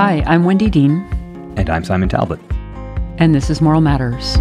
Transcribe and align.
Hi, 0.00 0.22
I'm 0.26 0.44
Wendy 0.44 0.70
Dean. 0.70 1.04
And 1.56 1.68
I'm 1.68 1.82
Simon 1.82 2.08
Talbot. 2.08 2.38
And 3.18 3.34
this 3.34 3.50
is 3.50 3.60
Moral 3.60 3.80
Matters. 3.80 4.34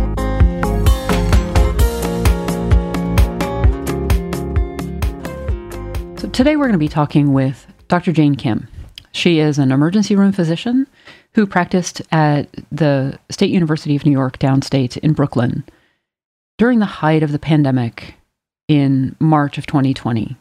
So 6.22 6.30
today 6.30 6.56
we're 6.58 6.66
going 6.66 6.74
to 6.74 6.78
be 6.78 6.88
talking 6.88 7.34
with 7.34 7.66
Dr. 7.88 8.12
Jane 8.12 8.36
Kim. 8.36 8.68
She 9.14 9.40
is 9.40 9.58
an 9.58 9.72
emergency 9.72 10.16
room 10.16 10.32
physician 10.32 10.86
who 11.34 11.48
practiced 11.48 12.04
at 12.12 12.50
the 12.72 13.18
State 13.32 13.50
University 13.50 13.96
of 13.96 14.06
New 14.06 14.12
York 14.12 14.38
downstate 14.38 14.98
in 14.98 15.14
Brooklyn 15.14 15.64
during 16.60 16.78
the 16.78 16.86
height 16.86 17.24
of 17.24 17.32
the 17.32 17.40
pandemic 17.40 18.14
in 18.68 19.16
March 19.20 19.58
of 19.58 19.66
2020. 19.66 20.38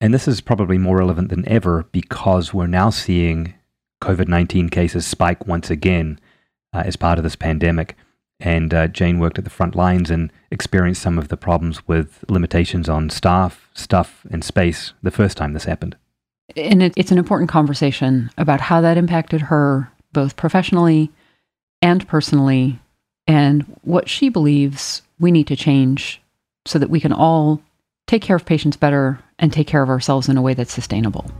And 0.00 0.12
this 0.12 0.26
is 0.26 0.40
probably 0.40 0.78
more 0.78 0.96
relevant 0.96 1.28
than 1.28 1.46
ever 1.46 1.84
because 1.92 2.52
we're 2.52 2.66
now 2.66 2.90
seeing 2.90 3.54
COVID 4.02 4.28
19 4.28 4.68
cases 4.68 5.06
spike 5.06 5.46
once 5.46 5.70
again 5.70 6.18
uh, 6.72 6.82
as 6.84 6.96
part 6.96 7.18
of 7.18 7.24
this 7.24 7.36
pandemic. 7.36 7.96
And 8.40 8.74
uh, 8.74 8.88
Jane 8.88 9.20
worked 9.20 9.38
at 9.38 9.44
the 9.44 9.50
front 9.50 9.76
lines 9.76 10.10
and 10.10 10.32
experienced 10.50 11.00
some 11.00 11.16
of 11.16 11.28
the 11.28 11.36
problems 11.36 11.86
with 11.86 12.24
limitations 12.28 12.88
on 12.88 13.08
staff, 13.08 13.68
stuff, 13.72 14.26
and 14.30 14.42
space 14.42 14.92
the 15.02 15.12
first 15.12 15.36
time 15.36 15.52
this 15.52 15.64
happened. 15.64 15.96
And 16.56 16.82
it, 16.82 16.92
it's 16.96 17.12
an 17.12 17.18
important 17.18 17.48
conversation 17.48 18.30
about 18.36 18.60
how 18.60 18.80
that 18.80 18.96
impacted 18.96 19.42
her 19.42 19.92
both 20.12 20.36
professionally 20.36 21.10
and 21.80 22.06
personally, 22.08 22.80
and 23.26 23.62
what 23.82 24.08
she 24.08 24.28
believes 24.28 25.02
we 25.20 25.30
need 25.30 25.46
to 25.46 25.56
change 25.56 26.20
so 26.66 26.78
that 26.78 26.90
we 26.90 27.00
can 27.00 27.12
all 27.12 27.62
take 28.06 28.22
care 28.22 28.36
of 28.36 28.44
patients 28.44 28.76
better 28.76 29.20
and 29.38 29.52
take 29.52 29.66
care 29.66 29.82
of 29.82 29.88
ourselves 29.88 30.28
in 30.28 30.36
a 30.36 30.42
way 30.42 30.54
that's 30.54 30.72
sustainable. 30.72 31.30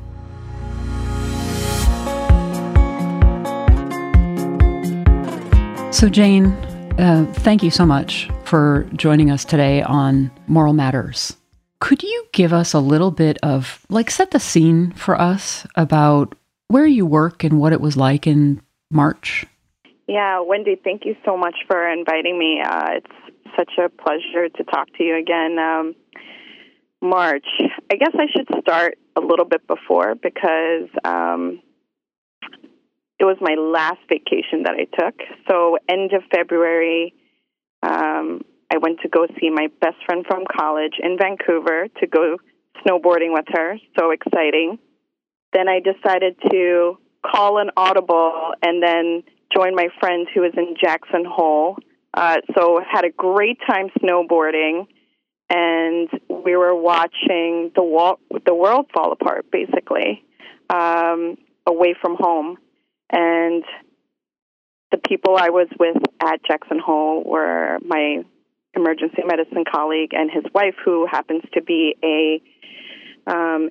So, 5.93 6.09
Jane, 6.09 6.47
uh, 6.99 7.31
thank 7.33 7.63
you 7.63 7.71
so 7.71 7.85
much 7.85 8.29
for 8.45 8.89
joining 8.97 9.31
us 9.31 9.45
today 9.45 9.83
on 9.83 10.31
Moral 10.47 10.73
Matters. 10.73 11.37
Could 11.81 12.03
you 12.03 12.27
give 12.33 12.53
us 12.53 12.73
a 12.73 12.81
little 12.81 13.11
bit 13.11 13.39
of, 13.43 13.85
like, 13.91 14.11
set 14.11 14.31
the 14.31 14.41
scene 14.41 14.93
for 14.93 15.21
us 15.21 15.67
about 15.77 16.35
where 16.69 16.87
you 16.87 17.05
work 17.05 17.45
and 17.45 17.61
what 17.61 17.75
it 17.75 17.81
was 17.81 17.97
like 17.97 18.27
in 18.27 18.63
March? 18.91 19.45
Yeah, 20.09 20.41
Wendy, 20.41 20.81
thank 20.83 21.05
you 21.05 21.15
so 21.27 21.37
much 21.37 21.57
for 21.69 21.87
inviting 21.87 22.39
me. 22.39 22.63
Uh, 22.65 22.95
it's 22.95 23.55
such 23.55 23.73
a 23.79 23.91
pleasure 23.91 24.49
to 24.49 24.65
talk 24.65 24.89
to 24.97 25.05
you 25.05 25.17
again. 25.17 25.59
Um, 25.59 25.95
March. 27.03 27.47
I 27.91 27.97
guess 27.97 28.15
I 28.15 28.27
should 28.35 28.49
start 28.61 28.97
a 29.15 29.21
little 29.21 29.45
bit 29.45 29.67
before 29.67 30.15
because 30.15 30.89
um, 31.05 31.61
it 33.23 33.25
was 33.25 33.39
my 33.41 33.55
last 33.55 34.01
vacation 34.09 34.65
that 34.65 34.75
I 34.75 34.85
took. 34.85 35.15
So, 35.49 35.79
end 35.89 36.13
of 36.13 36.23
February, 36.35 37.15
um, 37.83 38.43
I 38.73 38.79
went 38.79 39.01
to 39.03 39.09
go 39.09 39.27
see 39.41 39.49
my 39.51 39.69
best 39.81 39.97
friend 40.07 40.25
from 40.27 40.45
college 40.45 40.95
in 41.03 41.17
Vancouver 41.19 41.89
to 42.01 42.07
go 42.07 42.39
snowboarding 42.85 43.33
with 43.33 43.45
her. 43.53 43.77
So 43.99 44.11
exciting. 44.11 44.79
Then 45.53 45.69
I 45.69 45.81
decided 45.81 46.37
to 46.51 46.99
call 47.25 47.59
an 47.59 47.71
audible 47.77 48.55
and 48.63 48.83
then 48.83 49.23
join 49.55 49.75
my 49.75 49.89
friend 50.01 50.27
who 50.35 50.41
was 50.41 50.53
in 50.57 50.75
Jackson 50.83 51.25
Hole. 51.25 51.77
Uh, 52.15 52.39
so 52.57 52.81
had 52.81 53.05
a 53.05 53.11
great 53.11 53.59
time 53.69 53.89
snowboarding 54.03 54.87
and 55.51 56.09
we 56.29 56.57
were 56.57 56.75
watching 56.75 57.71
the 57.77 57.83
wall, 57.83 58.19
the 58.47 58.55
world 58.55 58.87
fall 58.95 59.13
apart, 59.13 59.47
basically, 59.53 60.25
um, 60.71 61.37
away 61.67 61.95
from 62.01 62.17
home. 62.19 62.57
And 63.13 63.63
the 64.91 64.99
people 64.99 65.37
I 65.37 65.51
was 65.51 65.69
with 65.79 65.97
at 66.21 66.45
Jackson 66.45 66.79
Hole 66.79 67.23
were 67.25 67.79
my 67.85 68.25
emergency 68.75 69.23
medicine 69.25 69.65
colleague 69.71 70.13
and 70.13 70.31
his 70.31 70.45
wife, 70.55 70.75
who 70.85 71.07
happens 71.07 71.43
to 71.55 71.63
be 71.63 71.95
a 72.03 72.43
um, 73.31 73.71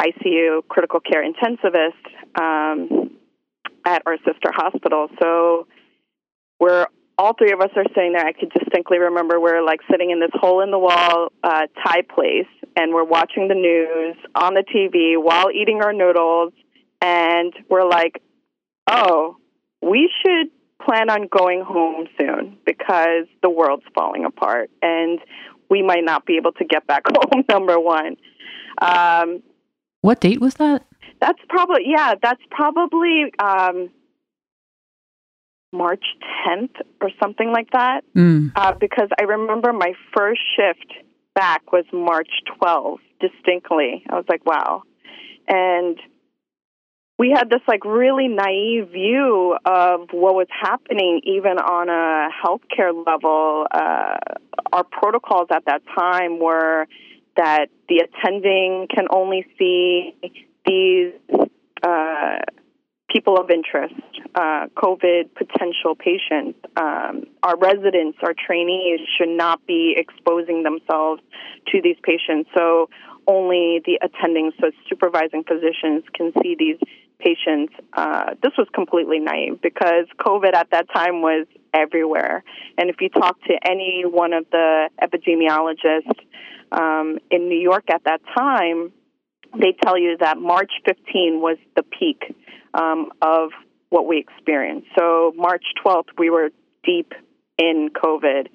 ICU 0.00 0.66
critical 0.68 1.00
care 1.00 1.24
intensivist 1.24 2.40
um, 2.40 3.10
at 3.84 4.02
our 4.06 4.16
sister 4.18 4.50
hospital. 4.52 5.08
So 5.20 5.66
we're 6.58 6.86
all 7.18 7.34
three 7.34 7.52
of 7.52 7.60
us 7.60 7.70
are 7.76 7.84
sitting 7.94 8.12
there. 8.12 8.26
I 8.26 8.32
could 8.32 8.50
distinctly 8.50 8.98
remember 8.98 9.38
we're 9.38 9.64
like 9.64 9.80
sitting 9.90 10.10
in 10.10 10.20
this 10.20 10.30
hole 10.34 10.62
in 10.62 10.70
the 10.70 10.78
wall 10.78 11.28
uh, 11.44 11.66
Thai 11.84 12.02
place, 12.02 12.48
and 12.76 12.92
we're 12.92 13.04
watching 13.04 13.48
the 13.48 13.54
news 13.54 14.16
on 14.34 14.54
the 14.54 14.64
TV 14.64 15.22
while 15.22 15.50
eating 15.50 15.82
our 15.82 15.92
noodles, 15.92 16.52
and 17.00 17.52
we're 17.68 17.88
like, 17.88 18.22
"Oh, 18.92 19.36
we 19.80 20.10
should 20.22 20.48
plan 20.84 21.10
on 21.10 21.28
going 21.28 21.62
home 21.62 22.06
soon 22.18 22.58
because 22.66 23.26
the 23.42 23.50
world's 23.50 23.84
falling 23.94 24.24
apart, 24.24 24.70
and 24.82 25.18
we 25.70 25.82
might 25.82 26.04
not 26.04 26.26
be 26.26 26.36
able 26.36 26.52
to 26.52 26.64
get 26.64 26.86
back 26.86 27.02
home." 27.08 27.44
Number 27.48 27.78
one. 27.78 28.16
Um, 28.80 29.42
what 30.00 30.20
date 30.20 30.40
was 30.40 30.54
that? 30.54 30.86
That's 31.20 31.40
probably 31.48 31.84
yeah. 31.86 32.14
That's 32.20 32.42
probably. 32.50 33.32
Um, 33.38 33.90
March 35.72 36.04
10th 36.46 36.74
or 37.00 37.10
something 37.20 37.50
like 37.50 37.70
that. 37.72 38.02
Mm. 38.14 38.52
Uh, 38.54 38.74
because 38.78 39.08
I 39.18 39.24
remember 39.24 39.72
my 39.72 39.94
first 40.14 40.40
shift 40.54 40.92
back 41.34 41.72
was 41.72 41.84
March 41.92 42.28
12th, 42.60 42.98
distinctly. 43.20 44.04
I 44.08 44.16
was 44.16 44.26
like, 44.28 44.44
wow. 44.44 44.82
And 45.48 45.98
we 47.18 47.30
had 47.30 47.50
this 47.50 47.60
like 47.68 47.84
really 47.84 48.28
naive 48.28 48.90
view 48.90 49.56
of 49.64 50.08
what 50.12 50.34
was 50.34 50.48
happening 50.50 51.20
even 51.24 51.58
on 51.58 51.88
a 51.88 52.28
healthcare 52.44 52.92
level. 53.06 53.66
Uh, 53.70 54.16
our 54.72 54.84
protocols 54.84 55.48
at 55.54 55.64
that 55.66 55.82
time 55.94 56.38
were 56.38 56.86
that 57.36 57.66
the 57.88 58.04
attending 58.06 58.86
can 58.92 59.06
only 59.10 59.46
see 59.58 60.14
these 60.66 61.12
uh, 61.82 62.38
people 63.10 63.38
of 63.38 63.50
interest, 63.50 63.94
uh, 64.34 64.66
COVID 64.76 65.34
potential 65.34 65.94
patients. 65.94 66.58
Um, 66.76 67.24
our 67.42 67.56
residents, 67.58 68.18
our 68.22 68.34
trainees 68.34 69.00
should 69.18 69.28
not 69.28 69.66
be 69.66 69.94
exposing 69.96 70.62
themselves 70.62 71.22
to 71.68 71.82
these 71.82 71.96
patients. 72.02 72.48
So 72.56 72.88
only 73.26 73.80
the 73.84 73.98
attending, 74.02 74.52
so 74.60 74.70
supervising 74.88 75.44
physicians 75.44 76.04
can 76.14 76.32
see 76.42 76.56
these 76.58 76.78
patients. 77.18 77.72
Uh, 77.92 78.34
this 78.42 78.52
was 78.58 78.66
completely 78.74 79.18
naive 79.18 79.60
because 79.62 80.06
COVID 80.18 80.54
at 80.54 80.70
that 80.70 80.86
time 80.92 81.22
was 81.22 81.46
everywhere. 81.72 82.42
And 82.76 82.90
if 82.90 82.96
you 83.00 83.08
talk 83.08 83.40
to 83.44 83.54
any 83.64 84.04
one 84.04 84.32
of 84.32 84.46
the 84.50 84.88
epidemiologists 85.00 86.18
um, 86.72 87.18
in 87.30 87.48
New 87.48 87.60
York 87.60 87.84
at 87.90 88.04
that 88.04 88.20
time, 88.36 88.92
they 89.58 89.74
tell 89.82 89.98
you 89.98 90.16
that 90.20 90.38
March 90.38 90.72
15 90.86 91.40
was 91.40 91.58
the 91.76 91.82
peak 91.82 92.34
um, 92.74 93.10
of 93.20 93.50
what 93.90 94.06
we 94.06 94.18
experienced. 94.18 94.88
So 94.98 95.32
March 95.36 95.64
12th, 95.84 96.08
we 96.18 96.30
were 96.30 96.50
deep 96.84 97.12
in 97.58 97.90
COVID, 97.94 98.48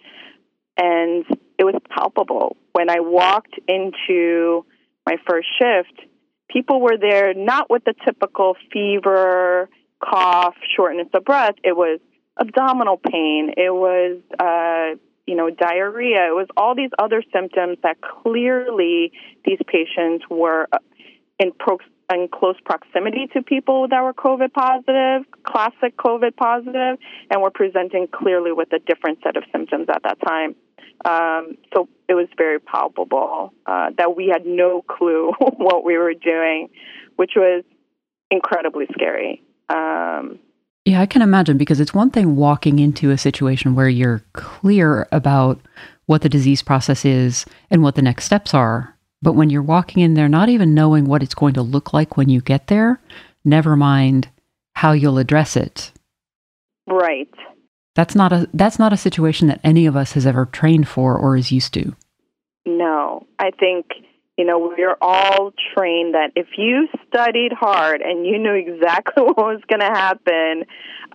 and 0.76 1.26
it 1.58 1.64
was 1.64 1.76
palpable. 1.90 2.58
When 2.74 2.90
I 2.90 3.00
walked 3.00 3.56
into 3.68 4.66
my 5.06 5.16
first 5.28 5.48
shift, 5.60 6.08
people 6.50 6.82
were 6.82 6.98
there 7.00 7.34
not 7.34 7.70
with 7.70 7.84
the 7.84 7.94
typical 8.06 8.56
fever, 8.72 9.70
cough, 10.04 10.56
shortness 10.76 11.08
of 11.14 11.26
breath. 11.26 11.56
It 11.64 11.76
was 11.76 12.00
abdominal 12.40 12.98
pain. 12.98 13.54
It 13.58 13.74
was, 13.74 14.20
uh, 14.40 15.00
you 15.26 15.36
know, 15.36 15.50
diarrhea. 15.50 16.28
It 16.28 16.36
was 16.36 16.48
all 16.56 16.76
these 16.76 16.92
other 17.00 17.24
symptoms 17.34 17.78
that 17.84 17.98
clearly 18.02 19.12
these 19.46 19.60
patients 19.68 20.26
were 20.30 20.68
in 21.40 21.52
pro- 21.58 21.80
in 22.14 22.28
close 22.30 22.56
proximity 22.64 23.28
to 23.34 23.42
people 23.42 23.88
that 23.90 24.02
were 24.02 24.14
COVID 24.14 24.54
positive, 24.54 25.26
classic 25.44 25.98
COVID 25.98 26.36
positive, 26.36 26.98
and 27.30 27.42
were 27.42 27.52
presenting 27.52 28.08
clearly 28.08 28.52
with 28.52 28.72
a 28.74 28.80
different 28.80 29.20
set 29.24 29.36
of 29.36 29.44
symptoms 29.52 29.88
at 29.94 30.04
that 30.04 30.18
time. 30.26 30.56
Um, 31.06 31.58
so 31.74 31.88
it 32.08 32.14
was 32.14 32.28
very 32.38 32.60
palpable 32.60 33.54
uh, 33.66 33.92
that 33.98 34.16
we 34.16 34.28
had 34.32 34.46
no 34.46 34.84
clue 34.84 35.34
what 35.40 35.84
we 35.84 35.98
were 35.98 36.14
doing, 36.14 36.70
which 37.18 37.32
was 37.36 37.64
incredibly 38.32 38.86
scary. 38.94 39.44
Um, 39.70 40.40
yeah, 40.86 41.02
I 41.02 41.06
can 41.06 41.22
imagine 41.22 41.58
because 41.58 41.82
it's 41.82 41.94
one 41.94 42.10
thing 42.10 42.38
walking 42.38 42.80
into 42.80 43.12
a 43.12 43.18
situation 43.18 43.76
where 43.76 43.90
you're 43.90 44.24
clear 44.32 45.08
about 45.12 45.60
what 46.06 46.22
the 46.22 46.30
disease 46.30 46.64
process 46.64 47.04
is 47.04 47.46
and 47.70 47.84
what 47.84 47.96
the 47.96 48.02
next 48.02 48.24
steps 48.24 48.54
are 48.54 48.97
but 49.22 49.34
when 49.34 49.50
you're 49.50 49.62
walking 49.62 50.04
in 50.04 50.14
there, 50.14 50.30
not 50.30 50.50
even 50.50 50.74
knowing 50.74 51.06
what 51.06 51.24
it's 51.24 51.36
going 51.36 51.54
to 51.56 51.62
look 51.62 51.94
like 51.94 52.18
when 52.18 52.30
you 52.30 52.42
get 52.42 52.68
there, 52.68 53.02
never 53.44 53.76
mind 53.76 54.30
how 54.74 54.92
you'll 54.92 55.18
address 55.18 55.56
it. 55.56 55.92
Right. 56.86 57.30
That's 57.96 58.14
not 58.16 58.32
a 58.32 58.48
that's 58.54 58.78
not 58.78 58.94
a 58.94 58.98
situation 58.98 59.48
that 59.48 59.60
any 59.64 59.88
of 59.88 59.96
us 59.96 60.12
has 60.14 60.28
ever 60.28 60.46
trained 60.46 60.88
for 60.88 61.18
or 61.18 61.36
is 61.36 61.52
used 61.52 61.74
to. 61.74 61.96
No, 62.66 63.26
I 63.40 63.52
think 63.52 63.88
You 64.38 64.46
know, 64.46 64.60
we're 64.78 64.98
all 65.02 65.52
trained 65.76 66.14
that 66.14 66.32
if 66.36 66.48
you 66.58 66.88
studied 67.08 67.52
hard 67.52 68.02
and 68.02 68.24
you 68.26 68.38
knew 68.38 68.54
exactly 68.54 69.24
what 69.24 69.38
was 69.38 69.62
going 69.68 69.80
to 69.80 69.88
happen, 69.88 70.66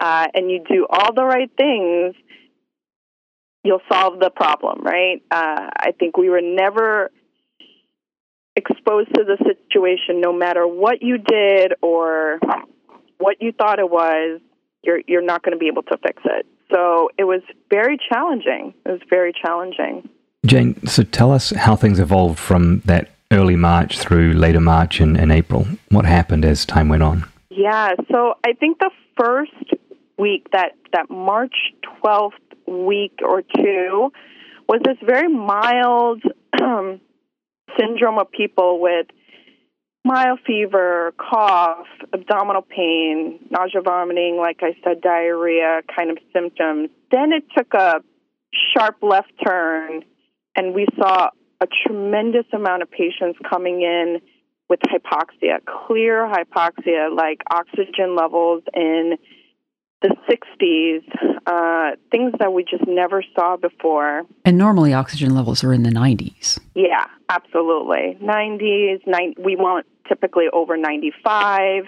uh, 0.01 0.27
and 0.35 0.51
you 0.51 0.65
do 0.69 0.87
all 0.91 1.15
the 1.15 1.25
right 1.25 1.51
things, 1.57 2.17
you'll 3.63 3.83
solve 3.89 4.19
the 4.19 4.31
problem, 4.31 4.83
right? 4.83 5.23
Uh, 5.31 5.71
I 5.77 5.93
think 5.97 6.17
we 6.17 6.31
were 6.31 6.41
never 6.43 7.13
exposed 8.57 9.15
to 9.15 9.25
the 9.25 9.37
situation, 9.45 10.21
no 10.21 10.33
matter 10.33 10.67
what 10.67 11.03
you 11.03 11.19
did 11.19 11.75
or 11.83 12.39
what 13.19 13.41
you 13.41 13.53
thought 13.53 13.79
it 13.79 13.91
was. 13.91 14.41
You're 14.83 15.01
you're 15.07 15.23
not 15.23 15.43
going 15.43 15.53
to 15.53 15.59
be 15.59 15.69
able 15.69 15.85
to 15.85 15.97
fix 15.99 16.23
it. 16.25 16.45
So 16.73 17.11
it 17.17 17.25
was 17.25 17.43
very 17.71 17.99
challenging. 18.09 18.75
It 18.85 18.91
was 18.91 19.01
very 19.09 19.33
challenging. 19.33 20.09
Jane, 20.45 20.85
so 20.87 21.05
tell 21.05 21.31
us 21.31 21.51
how 21.51 21.77
things 21.77 22.01
evolved 22.01 22.39
from 22.39 22.81
that 22.81 23.11
early 23.31 23.57
March 23.57 23.99
through 23.99 24.33
later 24.35 24.61
March 24.61 25.01
and, 25.01 25.17
and 25.17 25.31
April. 25.31 25.67
What 25.91 26.05
happened 26.05 26.45
as 26.45 26.67
time 26.67 26.89
went 26.89 27.03
on? 27.03 27.25
Yeah, 27.51 27.93
so 28.11 28.35
I 28.45 28.55
think 28.55 28.79
the 28.79 28.91
first 29.17 29.53
week, 30.19 30.49
that, 30.53 30.73
that 30.93 31.11
March 31.11 31.55
12th 32.03 32.33
week 32.67 33.21
or 33.23 33.43
two, 33.43 34.13
was 34.69 34.81
this 34.85 34.97
very 35.05 35.29
mild 35.29 36.23
um, 36.63 37.01
syndrome 37.79 38.19
of 38.19 38.31
people 38.31 38.81
with 38.81 39.07
mild 40.05 40.41
fever, 40.47 41.15
cough, 41.19 41.87
abdominal 42.13 42.63
pain, 42.63 43.39
nausea, 43.51 43.81
vomiting, 43.83 44.37
like 44.37 44.61
I 44.63 44.77
said, 44.83 45.01
diarrhea 45.01 45.83
kind 45.95 46.11
of 46.11 46.19
symptoms. 46.33 46.91
Then 47.11 47.33
it 47.33 47.45
took 47.57 47.73
a 47.75 48.03
sharp 48.75 48.97
left 49.03 49.33
turn, 49.45 50.03
and 50.57 50.75
we 50.75 50.87
saw 50.99 51.31
a 51.61 51.67
tremendous 51.87 52.47
amount 52.53 52.83
of 52.83 52.91
patients 52.91 53.39
coming 53.49 53.83
in 53.83 54.21
with 54.69 54.81
hypoxia, 54.81 55.59
clear 55.65 56.27
hypoxia, 56.27 57.15
like 57.15 57.43
oxygen 57.51 58.17
levels 58.17 58.63
in 58.75 59.17
the 60.03 60.15
60s, 60.29 61.03
uh, 61.47 61.97
things 62.11 62.33
that 62.39 62.53
we 62.53 62.65
just 62.65 62.87
never 62.87 63.23
saw 63.35 63.57
before. 63.57 64.23
And 64.45 64.59
normally 64.59 64.93
oxygen 64.93 65.35
levels 65.35 65.65
are 65.65 65.73
in 65.73 65.83
the 65.83 65.91
90s. 65.91 66.59
Yeah, 66.75 67.07
absolutely. 67.29 68.19
90s, 68.23 69.07
nine, 69.07 69.35
we 69.39 69.57
want 69.57 69.87
typically 70.09 70.47
over 70.53 70.77
95. 70.77 71.85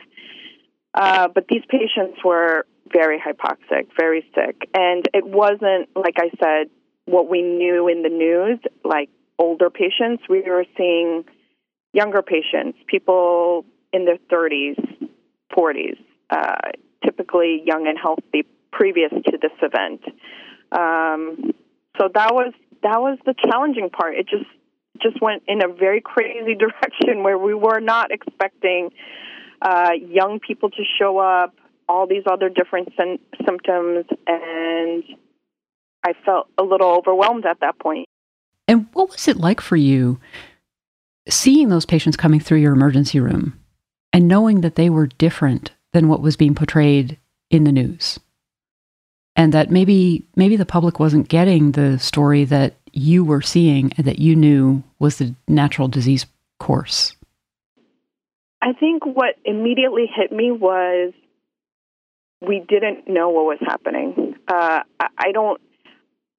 Uh, 0.95 1.29
but 1.35 1.47
these 1.49 1.63
patients 1.69 2.19
were 2.25 2.67
very 2.93 3.19
hypoxic, 3.19 3.89
very 3.99 4.25
sick. 4.35 4.69
And 4.75 5.09
it 5.13 5.27
wasn't, 5.27 5.89
like 5.97 6.17
I 6.19 6.31
said, 6.41 6.71
what 7.07 7.29
we 7.29 7.43
knew 7.43 7.89
in 7.89 8.03
the 8.03 8.09
news, 8.09 8.61
like 8.85 9.11
older 9.39 9.71
patients. 9.71 10.23
We 10.29 10.43
were 10.43 10.65
seeing 10.77 11.25
younger 11.93 12.23
patients, 12.23 12.79
people 12.87 13.65
in 13.93 14.05
their 14.05 14.19
30s, 14.31 14.77
40s. 15.57 15.99
Uh, 16.31 16.71
typically 17.05 17.63
young 17.65 17.87
and 17.87 17.99
healthy 17.99 18.47
previous 18.73 19.11
to 19.11 19.39
this 19.41 19.53
event. 19.63 20.03
Um, 20.73 21.53
so 21.99 22.09
that 22.13 22.35
was 22.35 22.53
that 22.83 23.01
was 23.01 23.19
the 23.25 23.35
challenging 23.45 23.91
part. 23.91 24.15
It 24.15 24.29
just 24.29 24.51
just 25.03 25.21
went 25.21 25.43
in 25.49 25.63
a 25.63 25.69
very 25.69 26.01
crazy 26.01 26.55
direction 26.59 27.23
where 27.23 27.39
we 27.39 27.55
were 27.55 27.81
not 27.81 28.11
expecting 28.11 28.91
uh, 29.63 29.91
young 29.93 30.41
people 30.41 30.71
to 30.71 30.83
show 30.99 31.19
up, 31.19 31.55
all 31.89 32.07
these 32.07 32.25
other 32.31 32.49
different 32.49 32.89
sy- 32.97 33.19
symptoms, 33.45 34.07
and 34.27 35.05
I 36.05 36.13
felt 36.25 36.49
a 36.59 36.63
little 36.63 36.89
overwhelmed 36.89 37.47
at 37.47 37.61
that 37.61 37.79
point. 37.79 38.07
And 38.69 38.87
what 38.93 39.11
was 39.11 39.29
it 39.29 39.37
like 39.37 39.61
for 39.61 39.77
you 39.77 40.19
seeing 41.29 41.69
those 41.69 41.87
patients 41.87 42.17
coming 42.17 42.41
through 42.41 42.59
your 42.59 42.73
emergency 42.73 43.21
room 43.21 43.59
and 44.13 44.29
knowing 44.29 44.61
that 44.61 44.75
they 44.75 44.91
were 44.91 45.07
different 45.07 45.73
than 45.95 46.09
what 46.09 46.21
was 46.21 46.37
being 46.37 46.55
portrayed 46.55 47.17
in 47.51 47.65
the 47.65 47.73
news. 47.73 48.21
And 49.37 49.55
that 49.55 49.71
maybe 49.71 50.27
maybe 50.37 50.57
the 50.57 50.67
public 50.67 51.01
wasn't 51.01 51.29
getting 51.29 51.73
the 51.73 51.99
story 51.99 52.45
that 52.45 52.75
you 52.93 53.25
were 53.25 53.41
seeing 53.41 53.93
and 53.97 54.07
that 54.07 54.19
you 54.19 54.37
knew 54.37 54.83
was 54.99 55.19
the 55.19 55.35
natural 55.49 55.89
disease 55.89 56.27
course. 56.59 57.17
I 58.61 58.73
think 58.73 59.05
what 59.07 59.37
immediately 59.45 60.07
hit 60.15 60.31
me 60.31 60.51
was 60.51 61.13
we 62.41 62.65
didn't 62.69 63.09
know 63.09 63.31
what 63.31 63.45
was 63.45 63.59
happening. 63.61 64.37
Uh, 64.47 64.81
I 65.01 65.33
don't. 65.33 65.61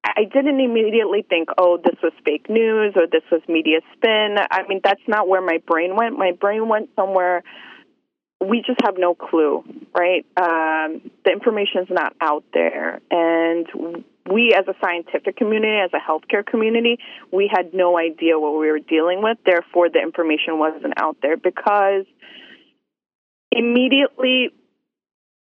I 0.03 0.23
didn't 0.31 0.59
immediately 0.59 1.25
think, 1.27 1.49
oh, 1.57 1.79
this 1.83 1.95
was 2.03 2.13
fake 2.23 2.47
news 2.47 2.93
or 2.95 3.07
this 3.11 3.23
was 3.31 3.41
media 3.49 3.79
spin. 3.93 4.35
I 4.51 4.61
mean, 4.67 4.79
that's 4.83 5.01
not 5.07 5.27
where 5.27 5.41
my 5.41 5.57
brain 5.65 5.95
went. 5.95 6.17
My 6.17 6.31
brain 6.31 6.69
went 6.69 6.89
somewhere 6.95 7.43
we 8.49 8.61
just 8.65 8.79
have 8.83 8.95
no 8.97 9.15
clue, 9.15 9.63
right? 9.95 10.25
Um, 10.37 11.11
the 11.23 11.31
information 11.31 11.81
is 11.83 11.89
not 11.89 12.15
out 12.21 12.43
there. 12.53 13.01
And 13.11 14.03
we, 14.29 14.55
as 14.57 14.65
a 14.67 14.75
scientific 14.83 15.37
community, 15.37 15.77
as 15.83 15.91
a 15.93 15.99
healthcare 15.99 16.45
community, 16.45 16.97
we 17.31 17.49
had 17.51 17.73
no 17.73 17.97
idea 17.97 18.39
what 18.39 18.57
we 18.57 18.69
were 18.69 18.79
dealing 18.79 19.21
with. 19.21 19.37
Therefore, 19.45 19.89
the 19.89 19.99
information 19.99 20.59
wasn't 20.59 20.93
out 20.97 21.17
there 21.21 21.37
because 21.37 22.05
immediately, 23.51 24.49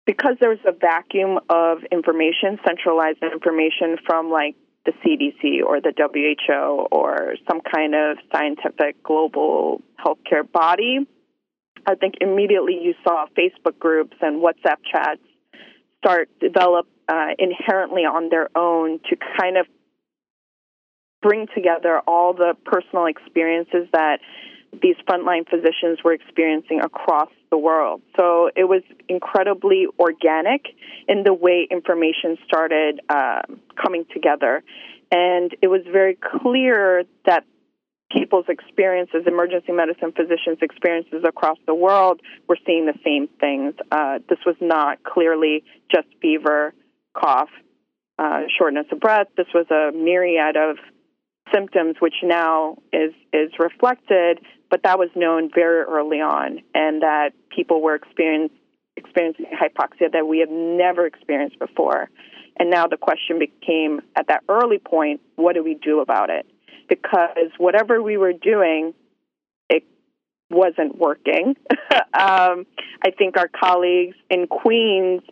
because 0.07 0.37
there 0.41 0.51
was 0.51 0.65
a 0.67 0.73
vacuum 0.73 1.41
of 1.49 1.79
information, 1.91 2.59
centralized 2.67 3.23
information 3.23 3.97
from 4.07 4.31
like 4.31 4.57
the 4.87 4.93
CDC 5.05 5.63
or 5.65 5.81
the 5.81 5.93
WHO 5.97 6.89
or 6.91 7.35
some 7.49 7.61
kind 7.61 7.95
of 7.95 8.17
scientific 8.33 9.03
global 9.03 9.83
healthcare 10.03 10.51
body 10.51 11.07
I 11.91 11.97
think 11.97 12.15
immediately 12.21 12.79
you 12.81 12.95
saw 13.03 13.27
Facebook 13.37 13.79
groups 13.79 14.17
and 14.21 14.41
WhatsApp 14.41 14.79
chats 14.91 15.21
start 15.99 16.31
develop 16.41 16.87
uh, 17.09 17.35
inherently 17.39 18.03
on 18.03 18.29
their 18.31 18.49
own 18.57 19.01
to 19.11 19.17
kind 19.39 19.57
of 19.57 19.67
bring 21.21 21.49
together 21.55 22.01
all 22.07 22.33
the 22.33 22.55
personal 22.65 23.07
experiences 23.07 23.89
that 23.93 24.21
these 24.81 24.95
frontline 25.09 25.49
physicians 25.49 25.99
were 26.05 26.13
experiencing 26.13 26.81
across 26.81 27.29
the 27.51 27.59
world. 27.59 28.03
So 28.17 28.51
it 28.55 28.65
was 28.65 28.83
incredibly 29.09 29.87
organic 29.99 30.67
in 31.09 31.25
the 31.25 31.35
way 31.35 31.67
information 31.69 32.39
started 32.47 33.01
uh, 33.09 33.43
coming 33.75 34.05
together. 34.13 34.63
And 35.11 35.55
it 35.61 35.67
was 35.67 35.81
very 35.91 36.17
clear 36.41 37.03
that 37.27 37.45
people's 38.11 38.47
experiences, 38.49 39.23
emergency 39.27 39.73
medicine 39.73 40.13
physicians' 40.13 40.59
experiences 40.63 41.23
across 41.25 41.59
the 41.67 41.75
world, 41.75 42.21
were 42.49 42.59
seeing 42.67 42.87
the 42.87 42.99
same 43.05 43.29
things. 43.41 43.75
Uh, 43.91 44.19
this 44.29 44.39
was 44.45 44.57
not 44.61 45.03
clearly 45.03 45.65
just 45.91 46.09
fever, 46.21 46.75
cough, 47.15 47.51
uh, 48.19 48.43
shortness 48.59 48.87
of 48.93 49.01
breath. 49.01 49.29
This 49.37 49.47
was 49.55 49.67
a 49.71 49.97
myriad 49.97 50.57
of 50.57 50.77
symptoms, 51.55 51.97
which 52.01 52.15
now 52.23 52.77
is 52.93 53.13
is 53.33 53.51
reflected. 53.59 54.41
But 54.71 54.85
that 54.85 54.99
was 54.99 55.09
known 55.17 55.51
very 55.53 55.83
early 55.83 56.21
on, 56.21 56.61
and 56.75 57.03
that 57.03 57.31
people 57.55 57.83
were 57.83 57.97
experience, 57.97 58.53
experiencing 58.97 59.47
hypoxia 59.47 60.13
that 60.13 60.29
we 60.29 60.39
have 60.41 60.51
never 60.51 61.07
experienced 61.07 61.59
before. 61.59 62.09
And 62.57 62.71
now 62.71 62.87
the 62.87 62.97
question 62.97 63.39
became, 63.39 64.01
at 64.15 64.29
that 64.29 64.43
early 64.49 64.79
point, 64.79 65.23
what 65.37 65.55
do 65.55 65.65
we 65.65 65.75
do 65.75 66.01
about 66.01 66.31
it? 66.31 66.47
Because 66.91 67.49
whatever 67.57 68.03
we 68.03 68.19
were 68.19 68.35
doing, 68.35 68.93
it 69.71 69.85
wasn't 70.51 70.99
working. 70.99 71.55
um, 72.13 72.67
I 73.03 73.11
think 73.17 73.39
our 73.39 73.49
colleagues 73.49 74.17
in 74.29 74.47
Queens 74.49 75.23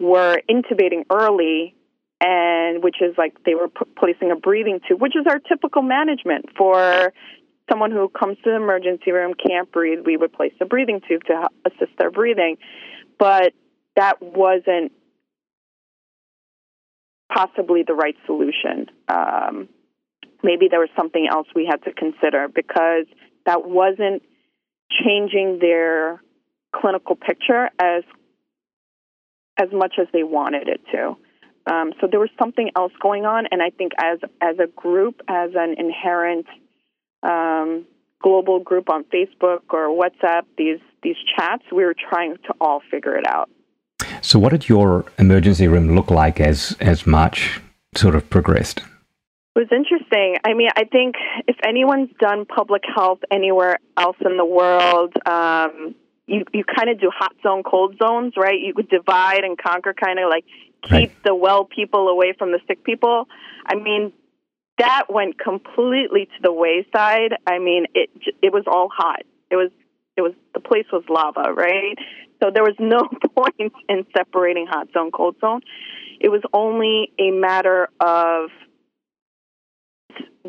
were 0.00 0.40
intubating 0.50 1.04
early, 1.10 1.76
and 2.20 2.82
which 2.82 2.96
is 3.00 3.14
like 3.16 3.44
they 3.44 3.54
were 3.54 3.68
p- 3.68 3.84
placing 3.96 4.32
a 4.32 4.36
breathing 4.36 4.80
tube, 4.88 5.00
which 5.00 5.14
is 5.14 5.26
our 5.28 5.38
typical 5.38 5.82
management 5.82 6.46
for 6.56 7.12
someone 7.70 7.90
who 7.90 8.08
comes 8.08 8.36
to 8.38 8.50
the 8.50 8.56
emergency 8.56 9.12
room 9.12 9.34
can't 9.34 9.70
breathe. 9.70 10.00
We 10.04 10.16
would 10.16 10.32
place 10.32 10.54
a 10.60 10.64
breathing 10.64 11.00
tube 11.06 11.24
to 11.24 11.48
assist 11.66 11.92
their 11.98 12.10
breathing, 12.10 12.56
but 13.18 13.52
that 13.96 14.22
wasn't 14.22 14.92
possibly 17.32 17.82
the 17.86 17.94
right 17.94 18.16
solution. 18.24 18.86
Um, 19.08 19.68
maybe 20.42 20.68
there 20.70 20.80
was 20.80 20.90
something 20.96 21.26
else 21.30 21.46
we 21.54 21.66
had 21.66 21.82
to 21.84 21.92
consider 21.92 22.48
because 22.48 23.06
that 23.44 23.68
wasn't 23.68 24.22
changing 24.90 25.58
their 25.60 26.22
clinical 26.74 27.16
picture 27.16 27.70
as 27.78 28.04
as 29.58 29.68
much 29.72 29.94
as 29.98 30.06
they 30.12 30.22
wanted 30.22 30.68
it 30.68 30.80
to. 30.92 31.16
Um, 31.72 31.92
so 32.00 32.06
there 32.10 32.20
was 32.20 32.28
something 32.38 32.70
else 32.76 32.92
going 33.00 33.24
on, 33.24 33.46
and 33.50 33.62
I 33.62 33.70
think 33.70 33.92
as 33.98 34.18
as 34.40 34.56
a 34.58 34.66
group, 34.68 35.20
as 35.28 35.50
an 35.54 35.74
inherent 35.78 36.46
um, 37.22 37.86
global 38.22 38.60
group 38.60 38.88
on 38.88 39.04
Facebook 39.04 39.62
or 39.70 39.88
WhatsApp, 39.88 40.42
these 40.56 40.78
these 41.02 41.16
chats, 41.36 41.64
we 41.72 41.84
were 41.84 41.94
trying 42.08 42.36
to 42.46 42.54
all 42.60 42.82
figure 42.90 43.16
it 43.16 43.26
out. 43.26 43.50
So, 44.22 44.38
what 44.38 44.50
did 44.50 44.68
your 44.68 45.06
emergency 45.18 45.66
room 45.66 45.94
look 45.96 46.10
like 46.10 46.40
as 46.40 46.76
as 46.80 47.06
March 47.06 47.60
sort 47.96 48.14
of 48.14 48.28
progressed? 48.30 48.82
Was 49.56 49.68
interesting. 49.72 50.36
I 50.44 50.52
mean, 50.52 50.68
I 50.76 50.84
think 50.84 51.16
if 51.48 51.56
anyone's 51.66 52.10
done 52.20 52.44
public 52.44 52.82
health 52.94 53.20
anywhere 53.30 53.78
else 53.96 54.18
in 54.24 54.36
the 54.36 54.44
world, 54.44 55.14
um, 55.26 55.94
you 56.26 56.44
you 56.52 56.62
kind 56.64 56.90
of 56.90 57.00
do 57.00 57.10
hot 57.12 57.34
zone, 57.42 57.62
cold 57.62 57.96
zones, 57.98 58.34
right? 58.36 58.60
You 58.60 58.74
could 58.74 58.90
divide 58.90 59.44
and 59.44 59.56
conquer, 59.56 59.94
kind 59.94 60.18
of 60.18 60.28
like 60.28 60.44
keep 60.82 60.92
right. 60.92 61.24
the 61.24 61.34
well 61.34 61.64
people 61.64 62.08
away 62.08 62.34
from 62.38 62.52
the 62.52 62.60
sick 62.68 62.84
people. 62.84 63.28
I 63.64 63.76
mean, 63.76 64.12
that 64.78 65.04
went 65.08 65.38
completely 65.38 66.26
to 66.26 66.42
the 66.42 66.52
wayside. 66.52 67.34
I 67.46 67.58
mean, 67.58 67.86
it 67.94 68.10
it 68.42 68.52
was 68.52 68.64
all 68.66 68.90
hot. 68.94 69.22
It 69.50 69.56
was 69.56 69.70
it 70.16 70.20
was 70.20 70.32
the 70.52 70.60
place 70.60 70.86
was 70.92 71.04
lava, 71.08 71.52
right? 71.52 71.96
So 72.42 72.50
there 72.52 72.62
was 72.62 72.74
no 72.78 73.08
point 73.34 73.72
in 73.88 74.04
separating 74.14 74.66
hot 74.66 74.88
zone, 74.92 75.10
cold 75.12 75.36
zone. 75.40 75.62
It 76.20 76.28
was 76.28 76.42
only 76.52 77.12
a 77.18 77.30
matter 77.30 77.88
of 78.00 78.50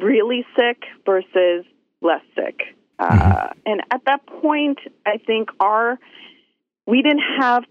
really 0.01 0.45
sick 0.57 0.83
versus 1.05 1.65
less 2.01 2.21
sick. 2.35 2.59
Uh, 2.99 3.09
mm-hmm. 3.09 3.59
and 3.65 3.81
at 3.91 4.01
that 4.05 4.25
point, 4.25 4.79
I 5.05 5.17
think 5.17 5.49
our 5.59 5.99
we 6.85 7.01
didn't 7.01 7.23
have 7.39 7.63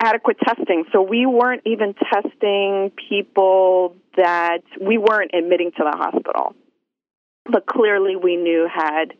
adequate 0.00 0.38
testing, 0.38 0.84
so 0.92 1.02
we 1.02 1.26
weren't 1.26 1.62
even 1.66 1.94
testing 1.94 2.92
people 3.08 3.96
that 4.16 4.60
we 4.80 4.96
weren't 4.98 5.32
admitting 5.34 5.72
to 5.72 5.84
the 5.90 5.96
hospital, 5.96 6.54
but 7.44 7.66
clearly 7.66 8.16
we 8.16 8.36
knew 8.36 8.68
had 8.72 9.12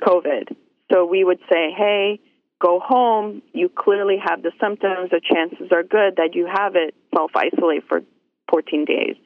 COVID. 0.00 0.56
So 0.90 1.04
we 1.04 1.24
would 1.24 1.40
say, 1.52 1.72
"Hey, 1.72 2.20
go 2.58 2.80
home. 2.80 3.42
You 3.52 3.68
clearly 3.68 4.16
have 4.16 4.42
the 4.42 4.52
symptoms. 4.60 5.10
The 5.10 5.20
chances 5.20 5.70
are 5.72 5.82
good 5.82 6.16
that 6.16 6.34
you 6.34 6.46
have 6.46 6.76
it. 6.76 6.94
Self 7.14 7.32
isolate 7.34 7.84
for 7.86 8.02
14 8.48 8.86
days." 8.86 9.16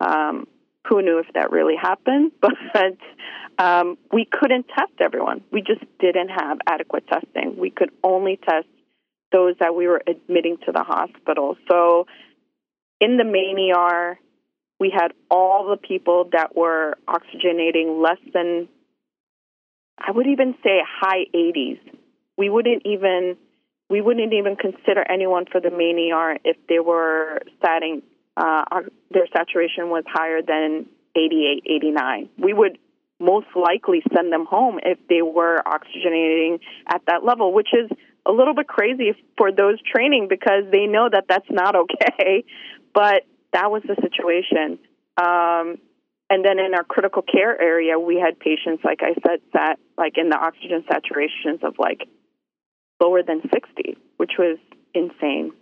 Um, 0.00 0.46
who 0.86 1.02
knew 1.02 1.18
if 1.18 1.26
that 1.34 1.50
really 1.50 1.76
happened? 1.76 2.32
But 2.42 3.64
um, 3.64 3.98
we 4.12 4.26
couldn't 4.30 4.66
test 4.68 4.92
everyone. 5.00 5.42
We 5.52 5.62
just 5.62 5.84
didn't 6.00 6.28
have 6.28 6.58
adequate 6.66 7.06
testing. 7.06 7.56
We 7.56 7.70
could 7.70 7.90
only 8.02 8.36
test 8.36 8.66
those 9.30 9.54
that 9.60 9.74
we 9.74 9.86
were 9.86 10.02
admitting 10.06 10.58
to 10.66 10.72
the 10.72 10.82
hospital. 10.82 11.56
So 11.70 12.06
in 13.00 13.16
the 13.16 13.24
main 13.24 13.72
ER, 13.72 14.18
we 14.80 14.92
had 14.92 15.12
all 15.30 15.68
the 15.70 15.76
people 15.76 16.30
that 16.32 16.56
were 16.56 16.96
oxygenating 17.08 18.02
less 18.02 18.18
than, 18.32 18.68
I 19.98 20.10
would 20.10 20.26
even 20.26 20.54
say 20.64 20.80
high 20.84 21.26
80s. 21.34 21.78
We 22.36 22.48
wouldn't 22.50 22.82
even 22.84 23.36
we 23.90 24.00
wouldn't 24.00 24.32
even 24.32 24.56
consider 24.56 25.04
anyone 25.08 25.44
for 25.50 25.60
the 25.60 25.70
main 25.70 26.10
ER 26.10 26.38
if 26.42 26.56
they 26.68 26.78
were 26.78 27.42
satting 27.64 28.02
uh, 28.36 28.64
their 29.10 29.26
saturation 29.36 29.90
was 29.90 30.04
higher 30.06 30.42
than 30.42 30.86
88, 31.16 31.62
89. 31.66 32.28
We 32.38 32.52
would 32.52 32.78
most 33.20 33.46
likely 33.54 34.02
send 34.14 34.32
them 34.32 34.46
home 34.46 34.80
if 34.82 34.98
they 35.08 35.22
were 35.22 35.62
oxygenating 35.64 36.60
at 36.88 37.02
that 37.06 37.24
level, 37.24 37.52
which 37.52 37.68
is 37.72 37.90
a 38.26 38.32
little 38.32 38.54
bit 38.54 38.66
crazy 38.66 39.12
for 39.36 39.52
those 39.52 39.80
training 39.82 40.26
because 40.28 40.64
they 40.72 40.86
know 40.86 41.08
that 41.10 41.24
that's 41.28 41.50
not 41.50 41.76
okay. 41.76 42.44
But 42.94 43.26
that 43.52 43.72
was 43.72 43.82
the 43.82 43.96
situation. 44.00 44.78
Um, 45.16 45.78
and 46.30 46.44
then 46.44 46.60
in 46.60 46.74
our 46.74 46.84
critical 46.84 47.22
care 47.22 47.60
area, 47.60 47.98
we 47.98 48.22
had 48.24 48.38
patients, 48.38 48.84
like 48.84 49.00
I 49.02 49.14
said, 49.26 49.40
sat 49.52 49.80
like 49.98 50.16
in 50.16 50.28
the 50.28 50.36
oxygen 50.36 50.84
saturations 50.88 51.64
of 51.64 51.74
like 51.76 52.08
lower 53.00 53.24
than 53.24 53.42
60, 53.52 53.96
which 54.16 54.32
was 54.38 54.58
insane. 54.94 55.52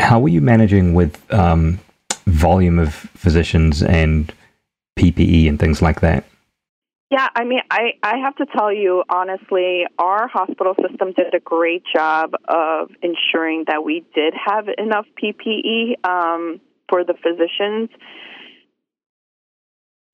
How 0.00 0.20
were 0.20 0.28
you 0.28 0.40
managing 0.40 0.94
with 0.94 1.20
um, 1.34 1.80
volume 2.28 2.78
of 2.78 2.94
physicians 2.94 3.82
and 3.82 4.32
PPE 4.98 5.48
and 5.48 5.58
things 5.58 5.80
like 5.82 6.00
that? 6.00 6.24
Yeah, 7.10 7.28
I 7.34 7.44
mean, 7.44 7.60
I, 7.70 7.92
I 8.02 8.18
have 8.18 8.36
to 8.36 8.46
tell 8.46 8.70
you 8.70 9.02
honestly, 9.08 9.84
our 9.98 10.28
hospital 10.28 10.74
system 10.74 11.14
did 11.16 11.32
a 11.34 11.40
great 11.40 11.82
job 11.94 12.34
of 12.46 12.90
ensuring 13.02 13.64
that 13.68 13.82
we 13.82 14.04
did 14.14 14.34
have 14.34 14.66
enough 14.76 15.06
PPE 15.22 16.04
um, 16.06 16.60
for 16.88 17.04
the 17.04 17.14
physicians. 17.14 17.88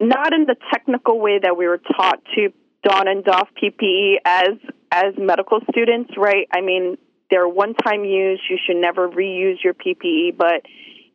Not 0.00 0.32
in 0.32 0.44
the 0.44 0.54
technical 0.72 1.18
way 1.18 1.40
that 1.42 1.56
we 1.56 1.66
were 1.66 1.78
taught 1.96 2.20
to 2.36 2.52
don 2.84 3.08
and 3.08 3.24
doff 3.24 3.48
PPE 3.60 4.16
as 4.24 4.54
as 4.92 5.14
medical 5.18 5.60
students, 5.70 6.12
right? 6.16 6.46
I 6.52 6.60
mean, 6.60 6.96
they're 7.28 7.48
one-time 7.48 8.04
use. 8.04 8.40
You 8.48 8.58
should 8.64 8.76
never 8.76 9.08
reuse 9.08 9.56
your 9.64 9.74
PPE, 9.74 10.36
but 10.36 10.62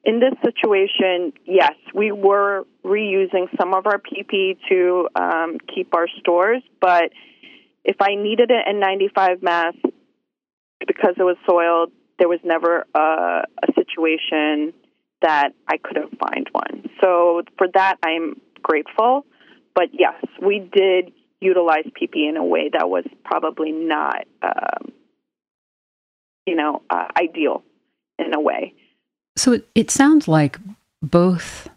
in 0.03 0.20
this 0.20 0.34
situation, 0.44 1.34
yes, 1.46 1.74
we 1.94 2.12
were 2.12 2.65
reusing 2.86 3.48
some 3.60 3.74
of 3.74 3.86
our 3.86 4.00
PP 4.00 4.58
to 4.70 5.10
um, 5.15 5.58
keep 5.74 5.94
our 5.94 6.08
stores, 6.20 6.63
but 6.79 7.12
if 7.84 7.98
I 8.01 8.15
needed 8.15 8.51
an 8.51 8.82
N95 8.82 9.41
mask 9.41 9.77
because 10.88 11.15
it 11.18 11.24
was 11.24 11.38
soiled, 11.48 11.91
there 12.18 12.29
was 12.29 12.39
never 12.44 12.86
a, 12.94 13.00
a 13.00 13.74
situation 13.75 14.74
that 15.22 15.50
I 15.68 15.77
couldn't 15.77 16.18
find 16.18 16.48
one. 16.51 16.89
So 17.01 17.44
for 17.58 17.68
that, 17.74 17.98
I'm 18.03 18.39
grateful. 18.62 19.25
But 19.75 19.89
yes, 19.94 20.15
we 20.41 20.60
did 20.60 21.12
utilize 21.41 21.86
PP 21.86 22.29
in 22.29 22.38
a 22.38 22.44
way 22.44 22.70
that 22.72 22.89
was 22.89 23.06
probably 23.24 23.72
not, 23.72 24.25
um, 24.41 24.91
you 26.46 26.56
know, 26.56 26.82
uh, 26.89 27.08
ideal 27.18 27.63
in 28.18 28.34
a 28.34 28.39
way. 28.39 28.74
So 29.36 29.53
it, 29.53 29.67
it 29.75 29.91
sounds 29.91 30.27
like 30.27 30.59
both. 31.01 31.69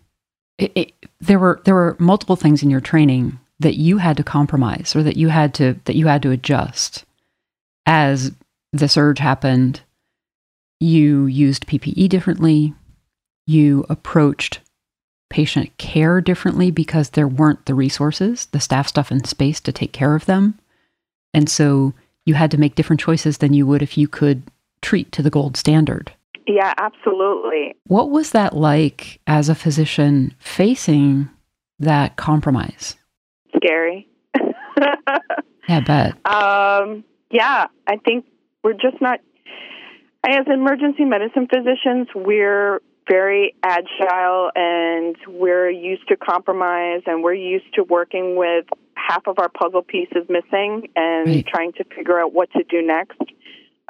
It, 0.59 0.73
it, 0.75 0.93
there 1.21 1.39
were 1.39 1.61
there 1.65 1.75
were 1.75 1.97
multiple 1.99 2.37
things 2.37 2.63
in 2.63 2.71
your 2.71 2.81
training 2.81 3.39
that 3.61 3.77
you 3.77 3.99
had 3.99 4.17
to 4.17 4.25
compromise 4.25 4.95
or 4.95 5.03
that 5.03 5.17
you 5.17 5.29
had 5.29 5.55
to 5.55 5.77
that 5.85 5.97
you 5.97 6.07
had 6.07 6.23
to 6.23 6.31
adjust 6.31 7.05
as 7.87 8.33
the 8.73 8.89
surge 8.89 9.19
happened. 9.19 9.81
You 10.81 11.27
used 11.27 11.67
PPE 11.67 12.09
differently. 12.09 12.75
You 13.47 13.85
approached 13.89 14.61
patient 15.31 15.77
care 15.79 16.21
differently 16.21 16.71
because 16.71 17.11
there 17.11 17.27
weren't 17.27 17.65
the 17.67 17.75
resources, 17.75 18.47
the 18.47 18.61
staff 18.61 18.89
stuff 18.89 19.11
and 19.11 19.27
space 19.27 19.61
to 19.61 19.73
take 19.73 19.93
care 19.93 20.15
of 20.15 20.27
them. 20.27 20.59
And 21.33 21.49
so 21.49 21.95
you 22.27 22.35
had 22.35 22.51
to 22.51 22.59
make 22.59 22.75
different 22.75 23.01
choices 23.01 23.39
than 23.39 23.55
you 23.55 23.67
would 23.67 23.83
if 23.83 23.97
you 23.97 24.09
could 24.09 24.43
treat 24.83 25.11
to 25.13 25.23
the 25.23 25.31
gold 25.31 25.57
standard. 25.57 26.13
Yeah, 26.47 26.73
absolutely. 26.77 27.77
What 27.87 28.11
was 28.11 28.31
that 28.31 28.55
like 28.55 29.21
as 29.27 29.49
a 29.49 29.55
physician 29.55 30.35
facing 30.39 31.31
that 31.79 32.17
compromise? 32.17 32.97
Scary. 33.57 34.09
yeah, 34.37 35.19
I 35.69 35.81
bet. 35.81 36.13
Um, 36.27 37.05
yeah, 37.31 37.67
I 37.87 37.97
think 37.97 38.27
we're 38.65 38.73
just 38.73 39.01
not, 39.01 39.21
as 40.27 40.47
emergency 40.53 41.05
medicine 41.05 41.49
physicians, 41.49 42.09
we're 42.15 42.81
very 43.09 43.55
agile 43.63 44.51
and 44.55 45.17
we're 45.27 45.71
used 45.71 46.07
to 46.09 46.17
compromise 46.17 47.03
and 47.07 47.23
we're 47.23 47.35
used 47.35 47.75
to 47.75 47.83
working 47.83 48.37
with 48.37 48.67
half 48.95 49.27
of 49.27 49.39
our 49.39 49.49
puzzle 49.49 49.83
pieces 49.83 50.25
missing 50.29 50.89
and 50.95 51.29
right. 51.29 51.47
trying 51.47 51.73
to 51.73 51.85
figure 51.97 52.21
out 52.21 52.33
what 52.33 52.51
to 52.53 52.63
do 52.65 52.81
next. 52.83 53.19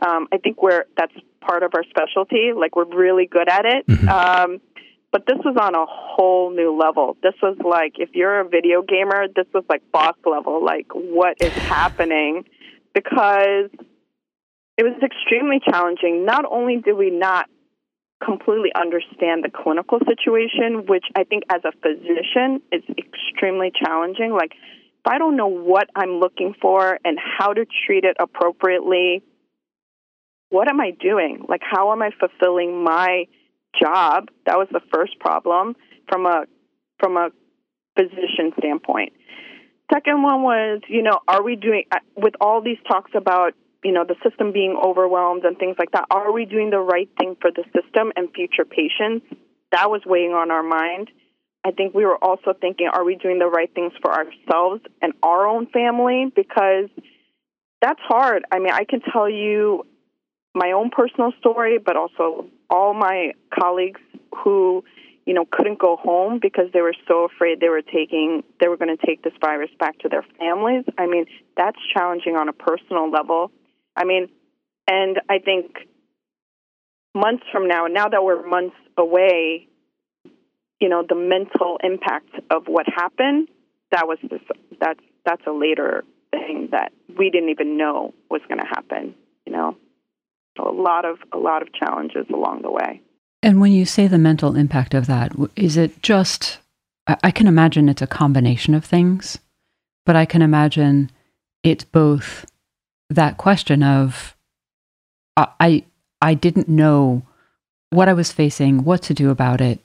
Um, 0.04 0.28
I 0.32 0.38
think 0.38 0.62
we're 0.62 0.84
that's 0.96 1.12
part 1.40 1.62
of 1.62 1.72
our 1.74 1.84
specialty. 1.84 2.52
Like 2.56 2.76
we're 2.76 2.84
really 2.84 3.26
good 3.26 3.48
at 3.48 3.64
it. 3.64 3.86
Mm-hmm. 3.86 4.08
Um, 4.08 4.60
but 5.12 5.26
this 5.26 5.36
was 5.44 5.56
on 5.60 5.74
a 5.74 5.84
whole 5.86 6.50
new 6.50 6.76
level. 6.76 7.16
This 7.22 7.34
was 7.42 7.56
like 7.64 7.94
if 7.98 8.10
you're 8.14 8.40
a 8.40 8.48
video 8.48 8.82
gamer, 8.82 9.26
this 9.34 9.46
was 9.52 9.64
like 9.68 9.82
boss 9.92 10.16
level. 10.24 10.64
Like 10.64 10.86
what 10.94 11.40
is 11.40 11.52
happening? 11.52 12.44
Because 12.94 13.70
it 14.78 14.84
was 14.84 15.00
extremely 15.02 15.60
challenging. 15.64 16.24
Not 16.24 16.44
only 16.50 16.78
did 16.78 16.96
we 16.96 17.10
not 17.10 17.48
completely 18.24 18.70
understand 18.74 19.44
the 19.44 19.50
clinical 19.50 19.98
situation, 20.06 20.86
which 20.86 21.04
I 21.16 21.24
think 21.24 21.42
as 21.50 21.60
a 21.64 21.72
physician 21.72 22.62
is 22.70 22.82
extremely 22.96 23.72
challenging. 23.84 24.32
Like 24.32 24.52
if 24.52 25.06
I 25.06 25.18
don't 25.18 25.36
know 25.36 25.48
what 25.48 25.88
I'm 25.94 26.20
looking 26.20 26.54
for 26.60 26.98
and 27.04 27.18
how 27.18 27.52
to 27.52 27.66
treat 27.86 28.04
it 28.04 28.16
appropriately, 28.18 29.22
what 30.52 30.68
am 30.68 30.80
I 30.80 30.90
doing? 30.90 31.46
Like, 31.48 31.62
how 31.64 31.92
am 31.92 32.02
I 32.02 32.10
fulfilling 32.20 32.84
my 32.84 33.24
job? 33.80 34.28
That 34.44 34.58
was 34.58 34.68
the 34.70 34.82
first 34.94 35.18
problem 35.18 35.74
from 36.08 36.26
a 36.26 36.44
from 37.00 37.16
a 37.16 37.30
physician 37.96 38.52
standpoint. 38.58 39.14
Second 39.92 40.22
one 40.22 40.42
was, 40.42 40.80
you 40.88 41.02
know, 41.02 41.18
are 41.26 41.42
we 41.42 41.56
doing 41.56 41.84
uh, 41.90 41.98
with 42.16 42.34
all 42.38 42.60
these 42.60 42.76
talks 42.86 43.12
about 43.14 43.54
you 43.82 43.92
know 43.92 44.04
the 44.06 44.14
system 44.22 44.52
being 44.52 44.78
overwhelmed 44.80 45.44
and 45.44 45.56
things 45.56 45.76
like 45.78 45.90
that? 45.92 46.04
Are 46.10 46.30
we 46.30 46.44
doing 46.44 46.68
the 46.68 46.80
right 46.80 47.08
thing 47.18 47.34
for 47.40 47.50
the 47.50 47.64
system 47.74 48.12
and 48.14 48.28
future 48.34 48.66
patients? 48.66 49.24
That 49.72 49.90
was 49.90 50.02
weighing 50.04 50.32
on 50.32 50.50
our 50.50 50.62
mind. 50.62 51.10
I 51.64 51.70
think 51.70 51.94
we 51.94 52.04
were 52.04 52.22
also 52.22 52.52
thinking, 52.60 52.88
are 52.92 53.04
we 53.04 53.14
doing 53.14 53.38
the 53.38 53.46
right 53.46 53.72
things 53.72 53.92
for 54.02 54.12
ourselves 54.12 54.82
and 55.00 55.14
our 55.22 55.46
own 55.46 55.66
family? 55.68 56.30
Because 56.34 56.90
that's 57.80 58.00
hard. 58.02 58.44
I 58.52 58.58
mean, 58.58 58.72
I 58.72 58.84
can 58.84 59.00
tell 59.00 59.30
you 59.30 59.86
my 60.54 60.72
own 60.72 60.90
personal 60.90 61.32
story, 61.38 61.78
but 61.78 61.96
also 61.96 62.46
all 62.68 62.94
my 62.94 63.32
colleagues 63.52 64.00
who 64.44 64.84
you 65.24 65.34
know, 65.34 65.44
couldn't 65.50 65.78
go 65.78 65.96
home 65.96 66.38
because 66.40 66.66
they 66.72 66.80
were 66.80 66.94
so 67.06 67.24
afraid 67.24 67.60
they 67.60 67.68
were 67.68 67.82
taking 67.82 68.42
they 68.60 68.68
were 68.68 68.76
going 68.76 68.96
to 68.96 69.06
take 69.06 69.22
this 69.22 69.32
virus 69.40 69.70
back 69.78 69.98
to 70.00 70.08
their 70.08 70.24
families. 70.38 70.84
I 70.98 71.06
mean, 71.06 71.26
that's 71.56 71.78
challenging 71.94 72.36
on 72.36 72.48
a 72.48 72.52
personal 72.52 73.10
level. 73.10 73.52
I 73.96 74.04
mean, 74.04 74.28
and 74.88 75.20
I 75.28 75.38
think 75.38 75.76
months 77.14 77.44
from 77.52 77.68
now, 77.68 77.86
now 77.86 78.08
that 78.08 78.24
we're 78.24 78.46
months 78.46 78.76
away, 78.96 79.68
you 80.80 80.88
know, 80.88 81.04
the 81.08 81.14
mental 81.14 81.78
impact 81.82 82.30
of 82.50 82.66
what 82.66 82.86
happened, 82.88 83.48
that 83.92 84.08
was 84.08 84.18
this, 84.28 84.40
that's 84.80 85.00
that's 85.24 85.42
a 85.46 85.52
later 85.52 86.02
thing 86.32 86.70
that 86.72 86.92
we 87.16 87.30
didn't 87.30 87.50
even 87.50 87.76
know 87.76 88.12
was 88.28 88.40
going 88.48 88.58
to 88.58 88.66
happen, 88.66 89.14
you 89.46 89.52
know. 89.52 89.76
A 90.58 90.70
lot 90.70 91.04
of 91.04 91.18
a 91.32 91.38
lot 91.38 91.62
of 91.62 91.72
challenges 91.72 92.26
along 92.32 92.62
the 92.62 92.70
way. 92.70 93.00
And 93.42 93.60
when 93.60 93.72
you 93.72 93.84
say 93.84 94.06
the 94.06 94.18
mental 94.18 94.54
impact 94.54 94.94
of 94.94 95.06
that, 95.06 95.32
is 95.56 95.76
it 95.76 96.02
just 96.02 96.58
I 97.06 97.30
can 97.30 97.46
imagine 97.46 97.88
it's 97.88 98.02
a 98.02 98.06
combination 98.06 98.74
of 98.74 98.84
things, 98.84 99.38
but 100.06 100.14
I 100.14 100.24
can 100.24 100.42
imagine 100.42 101.10
it's 101.62 101.84
both 101.84 102.46
that 103.10 103.38
question 103.38 103.82
of 103.82 104.36
I 105.36 105.84
I 106.20 106.34
didn't 106.34 106.68
know 106.68 107.22
what 107.90 108.08
I 108.08 108.12
was 108.12 108.32
facing, 108.32 108.84
what 108.84 109.02
to 109.02 109.14
do 109.14 109.30
about 109.30 109.60
it. 109.60 109.80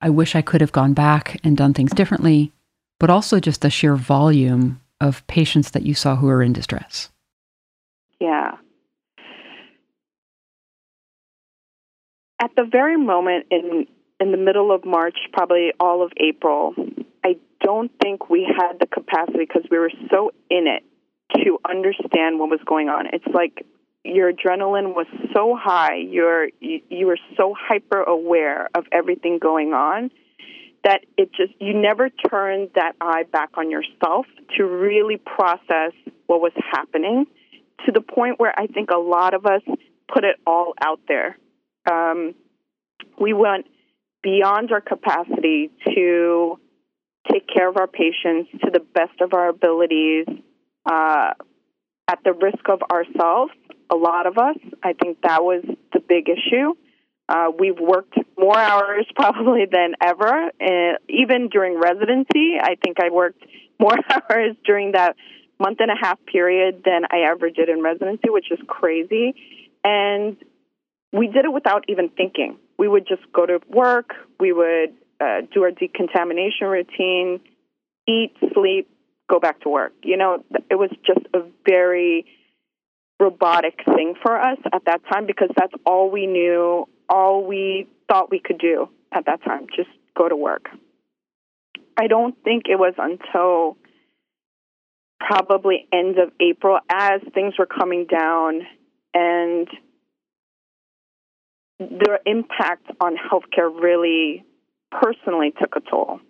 I 0.00 0.10
wish 0.10 0.34
I 0.34 0.42
could 0.42 0.60
have 0.60 0.72
gone 0.72 0.92
back 0.92 1.40
and 1.44 1.56
done 1.56 1.72
things 1.72 1.92
differently, 1.92 2.52
but 2.98 3.10
also 3.10 3.40
just 3.40 3.62
the 3.62 3.70
sheer 3.70 3.96
volume 3.96 4.80
of 5.00 5.26
patients 5.26 5.70
that 5.70 5.84
you 5.84 5.94
saw 5.94 6.16
who 6.16 6.28
are 6.28 6.42
in 6.42 6.52
distress. 6.52 7.10
Yeah. 8.20 8.56
At 12.40 12.50
the 12.56 12.64
very 12.64 12.96
moment 12.96 13.46
in 13.50 13.86
in 14.18 14.30
the 14.30 14.38
middle 14.38 14.72
of 14.72 14.84
March, 14.84 15.16
probably 15.32 15.72
all 15.78 16.02
of 16.02 16.10
April, 16.16 16.74
I 17.22 17.36
don't 17.60 17.90
think 18.00 18.30
we 18.30 18.44
had 18.44 18.78
the 18.80 18.86
capacity 18.86 19.40
because 19.40 19.64
we 19.70 19.78
were 19.78 19.92
so 20.10 20.30
in 20.50 20.66
it 20.66 20.84
to 21.34 21.58
understand 21.68 22.38
what 22.38 22.48
was 22.48 22.60
going 22.64 22.88
on. 22.88 23.06
It's 23.12 23.26
like 23.34 23.66
your 24.04 24.32
adrenaline 24.32 24.94
was 24.94 25.06
so 25.34 25.56
high, 25.60 25.96
you're 25.96 26.48
you, 26.60 26.80
you 26.88 27.06
were 27.06 27.18
so 27.36 27.54
hyper 27.58 28.02
aware 28.02 28.68
of 28.74 28.84
everything 28.92 29.38
going 29.38 29.72
on 29.72 30.10
that 30.84 31.00
it 31.16 31.30
just 31.32 31.52
you 31.60 31.74
never 31.74 32.10
turned 32.10 32.70
that 32.74 32.94
eye 33.00 33.24
back 33.24 33.50
on 33.54 33.70
yourself 33.70 34.26
to 34.56 34.64
really 34.64 35.16
process 35.16 35.92
what 36.26 36.40
was 36.40 36.52
happening 36.70 37.26
to 37.84 37.92
the 37.92 38.00
point 38.00 38.38
where 38.38 38.54
I 38.58 38.66
think 38.66 38.90
a 38.90 38.98
lot 38.98 39.34
of 39.34 39.46
us 39.46 39.62
put 40.12 40.24
it 40.24 40.36
all 40.46 40.74
out 40.80 41.00
there. 41.08 41.36
Um, 41.90 42.34
we 43.20 43.32
went 43.32 43.66
beyond 44.22 44.72
our 44.72 44.80
capacity 44.80 45.70
to 45.86 46.58
take 47.30 47.46
care 47.48 47.68
of 47.68 47.76
our 47.76 47.86
patients 47.86 48.50
to 48.64 48.70
the 48.70 48.80
best 48.80 49.20
of 49.20 49.34
our 49.34 49.48
abilities, 49.48 50.26
uh, 50.84 51.30
at 52.08 52.20
the 52.24 52.32
risk 52.32 52.68
of 52.68 52.80
ourselves 52.90 53.52
a 53.90 53.96
lot 53.96 54.26
of 54.26 54.38
us. 54.38 54.56
I 54.82 54.92
think 54.92 55.18
that 55.22 55.42
was 55.42 55.64
the 55.92 56.00
big 56.00 56.28
issue. 56.28 56.74
Uh, 57.28 57.50
we've 57.58 57.78
worked 57.78 58.14
more 58.38 58.58
hours 58.58 59.06
probably 59.14 59.66
than 59.70 59.94
ever, 60.02 60.50
uh, 60.60 60.96
even 61.08 61.48
during 61.48 61.78
residency. 61.78 62.56
I 62.60 62.76
think 62.82 62.98
I 63.00 63.10
worked 63.10 63.44
more 63.80 63.96
hours 64.10 64.56
during 64.64 64.92
that 64.92 65.16
month 65.58 65.78
and 65.80 65.90
a 65.90 65.96
half 66.00 66.18
period 66.26 66.82
than 66.84 67.02
I 67.10 67.30
ever 67.30 67.50
did 67.50 67.68
in 67.68 67.82
residency, 67.82 68.28
which 68.28 68.50
is 68.50 68.58
crazy. 68.66 69.34
And 69.84 70.36
we 71.16 71.28
did 71.28 71.44
it 71.44 71.52
without 71.52 71.84
even 71.88 72.08
thinking. 72.10 72.58
We 72.78 72.88
would 72.88 73.06
just 73.06 73.22
go 73.32 73.46
to 73.46 73.60
work, 73.68 74.10
we 74.38 74.52
would 74.52 74.94
uh, 75.20 75.42
do 75.52 75.62
our 75.62 75.70
decontamination 75.70 76.66
routine, 76.66 77.40
eat, 78.06 78.32
sleep, 78.54 78.88
go 79.28 79.40
back 79.40 79.60
to 79.62 79.68
work. 79.68 79.92
You 80.02 80.16
know, 80.16 80.44
it 80.70 80.74
was 80.74 80.90
just 81.06 81.26
a 81.34 81.40
very 81.64 82.26
robotic 83.18 83.80
thing 83.84 84.14
for 84.22 84.38
us 84.38 84.58
at 84.72 84.84
that 84.86 85.00
time 85.10 85.26
because 85.26 85.48
that's 85.56 85.72
all 85.86 86.10
we 86.10 86.26
knew, 86.26 86.86
all 87.08 87.44
we 87.44 87.88
thought 88.08 88.30
we 88.30 88.40
could 88.40 88.58
do 88.58 88.88
at 89.12 89.24
that 89.26 89.42
time, 89.42 89.66
just 89.74 89.88
go 90.16 90.28
to 90.28 90.36
work. 90.36 90.68
I 91.96 92.08
don't 92.08 92.36
think 92.44 92.64
it 92.68 92.78
was 92.78 92.94
until 92.98 93.78
probably 95.18 95.88
end 95.92 96.18
of 96.18 96.30
April 96.40 96.78
as 96.90 97.22
things 97.32 97.54
were 97.58 97.66
coming 97.66 98.06
down 98.06 98.66
and 99.14 99.66
their 101.78 102.20
impact 102.24 102.86
on 103.00 103.16
healthcare 103.16 103.70
really 103.70 104.44
personally 104.90 105.52
took 105.60 105.76
a 105.76 105.80
toll. 105.80 106.20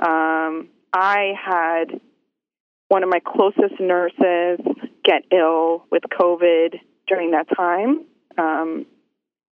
Um, 0.00 0.68
I 0.92 1.32
had 1.42 2.00
one 2.88 3.02
of 3.02 3.08
my 3.08 3.20
closest 3.24 3.80
nurses 3.80 4.60
get 5.04 5.24
ill 5.32 5.86
with 5.90 6.02
COVID 6.04 6.78
during 7.08 7.32
that 7.32 7.46
time. 7.56 8.04
Um, 8.38 8.86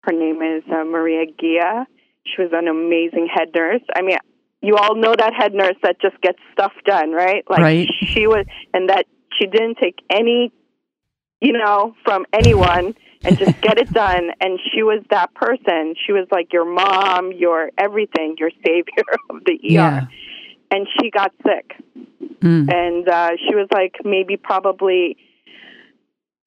her 0.03 0.11
name 0.11 0.41
is 0.41 0.63
uh, 0.71 0.83
Maria 0.83 1.25
Gia. 1.25 1.85
She 2.25 2.41
was 2.41 2.51
an 2.53 2.67
amazing 2.67 3.27
head 3.33 3.49
nurse. 3.55 3.81
I 3.95 4.01
mean, 4.01 4.17
you 4.61 4.75
all 4.75 4.95
know 4.95 5.13
that 5.17 5.33
head 5.33 5.53
nurse 5.53 5.75
that 5.83 6.01
just 6.01 6.19
gets 6.21 6.39
stuff 6.53 6.73
done, 6.85 7.11
right? 7.11 7.43
Like 7.49 7.59
right. 7.59 7.87
she 8.05 8.27
was, 8.27 8.45
and 8.73 8.89
that 8.89 9.05
she 9.37 9.47
didn't 9.47 9.77
take 9.81 9.99
any, 10.09 10.51
you 11.41 11.53
know, 11.53 11.95
from 12.03 12.25
anyone 12.33 12.95
and 13.23 13.37
just 13.37 13.59
get 13.61 13.77
it 13.77 13.91
done. 13.91 14.31
And 14.39 14.59
she 14.71 14.83
was 14.83 15.03
that 15.09 15.33
person. 15.33 15.95
She 16.05 16.11
was 16.11 16.27
like 16.31 16.53
your 16.53 16.65
mom, 16.65 17.31
your 17.31 17.71
everything, 17.77 18.35
your 18.37 18.51
savior 18.65 19.03
of 19.29 19.43
the 19.45 19.53
ER. 19.53 19.71
Yeah. 19.71 20.07
And 20.71 20.87
she 20.99 21.09
got 21.09 21.33
sick 21.43 21.75
Mm. 22.41 22.71
And 22.73 23.09
uh, 23.09 23.31
she 23.37 23.55
was 23.55 23.67
like 23.71 23.95
maybe 24.03 24.37
probably 24.37 25.17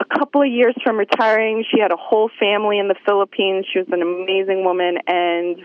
a 0.00 0.18
couple 0.18 0.42
of 0.42 0.48
years 0.48 0.74
from 0.82 0.96
retiring. 0.96 1.64
She 1.70 1.80
had 1.80 1.92
a 1.92 1.96
whole 1.96 2.30
family 2.40 2.78
in 2.78 2.88
the 2.88 2.96
Philippines. 3.06 3.66
She 3.72 3.78
was 3.78 3.88
an 3.90 4.02
amazing 4.02 4.64
woman, 4.64 4.98
and 5.06 5.58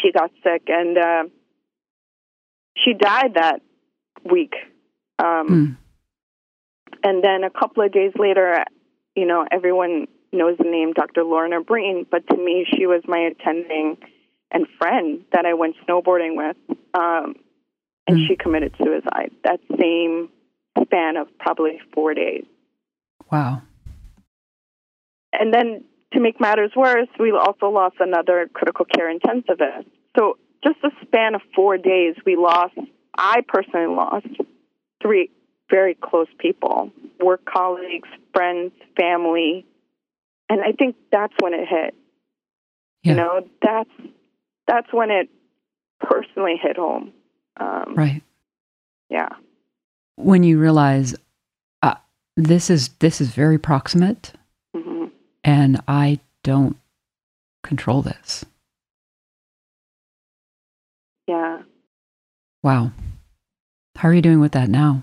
she 0.00 0.12
got 0.12 0.30
sick, 0.42 0.62
and 0.68 0.96
uh, 0.96 1.24
she 2.76 2.94
died 2.94 3.34
that 3.34 3.60
week. 4.24 4.54
Um, 5.18 5.48
mm. 5.48 5.76
And 7.02 7.22
then 7.22 7.44
a 7.44 7.50
couple 7.50 7.84
of 7.84 7.92
days 7.92 8.12
later, 8.16 8.64
you 9.14 9.26
know, 9.26 9.46
everyone 9.50 10.06
knows 10.32 10.58
the 10.58 10.64
name 10.64 10.92
Dr. 10.92 11.24
Lorna 11.24 11.60
Breen, 11.60 12.06
but 12.10 12.26
to 12.28 12.36
me, 12.36 12.66
she 12.76 12.86
was 12.86 13.02
my 13.06 13.18
attending 13.18 13.96
and 14.50 14.66
friend 14.78 15.24
that 15.32 15.46
I 15.46 15.54
went 15.54 15.76
snowboarding 15.86 16.36
with. 16.36 16.56
Um, 16.94 17.36
and 18.06 18.18
mm. 18.18 18.26
she 18.26 18.36
committed 18.36 18.74
suicide 18.78 19.30
that 19.44 19.60
same 19.80 20.28
span 20.82 21.16
of 21.16 21.26
probably 21.38 21.80
four 21.92 22.14
days. 22.14 22.44
Wow. 23.30 23.62
And 25.32 25.52
then 25.52 25.84
to 26.12 26.20
make 26.20 26.40
matters 26.40 26.72
worse, 26.76 27.08
we 27.18 27.32
also 27.32 27.66
lost 27.66 27.96
another 28.00 28.48
critical 28.52 28.84
care 28.84 29.12
intensivist. 29.12 29.86
So 30.16 30.38
just 30.62 30.76
a 30.84 30.90
span 31.04 31.34
of 31.34 31.40
four 31.54 31.76
days, 31.76 32.14
we 32.24 32.36
lost, 32.36 32.74
I 33.16 33.40
personally 33.46 33.94
lost 33.94 34.26
three 35.02 35.30
very 35.74 35.96
close 35.96 36.28
people, 36.38 36.92
work 37.20 37.44
colleagues, 37.44 38.08
friends, 38.32 38.70
family. 38.96 39.66
And 40.48 40.60
I 40.60 40.70
think 40.70 40.94
that's 41.10 41.32
when 41.40 41.52
it 41.52 41.66
hit. 41.68 41.94
Yeah. 43.02 43.10
You 43.10 43.16
know, 43.16 43.48
that's 43.60 43.90
that's 44.68 44.92
when 44.92 45.10
it 45.10 45.28
personally 45.98 46.54
hit 46.62 46.76
home. 46.76 47.12
Um, 47.58 47.94
right. 47.96 48.22
Yeah. 49.10 49.30
When 50.14 50.44
you 50.44 50.60
realize 50.60 51.16
uh, 51.82 51.96
this 52.36 52.70
is 52.70 52.90
this 53.00 53.20
is 53.20 53.30
very 53.30 53.58
proximate, 53.58 54.32
mm-hmm. 54.76 55.06
and 55.42 55.80
I 55.88 56.20
don't 56.44 56.76
control 57.64 58.00
this. 58.00 58.44
Yeah. 61.26 61.62
Wow. 62.62 62.92
How 63.96 64.08
are 64.08 64.14
you 64.14 64.22
doing 64.22 64.40
with 64.40 64.52
that 64.52 64.68
now? 64.68 65.02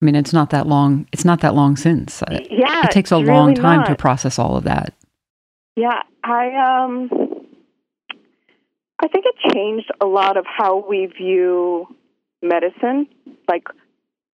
I 0.00 0.04
mean, 0.04 0.14
it's 0.14 0.32
not 0.32 0.50
that 0.50 0.66
long. 0.66 1.08
It's 1.12 1.24
not 1.24 1.40
that 1.40 1.54
long 1.54 1.76
since. 1.76 2.22
Yeah, 2.30 2.84
it 2.84 2.90
takes 2.90 3.10
a 3.10 3.18
long 3.18 3.54
time 3.54 3.80
not. 3.80 3.88
to 3.88 3.96
process 3.96 4.38
all 4.38 4.56
of 4.56 4.64
that. 4.64 4.94
Yeah, 5.74 6.02
I 6.22 6.84
um, 6.84 7.10
I 9.00 9.08
think 9.08 9.24
it 9.26 9.52
changed 9.52 9.90
a 10.00 10.06
lot 10.06 10.36
of 10.36 10.44
how 10.46 10.84
we 10.88 11.06
view 11.06 11.86
medicine. 12.42 13.08
Like, 13.48 13.64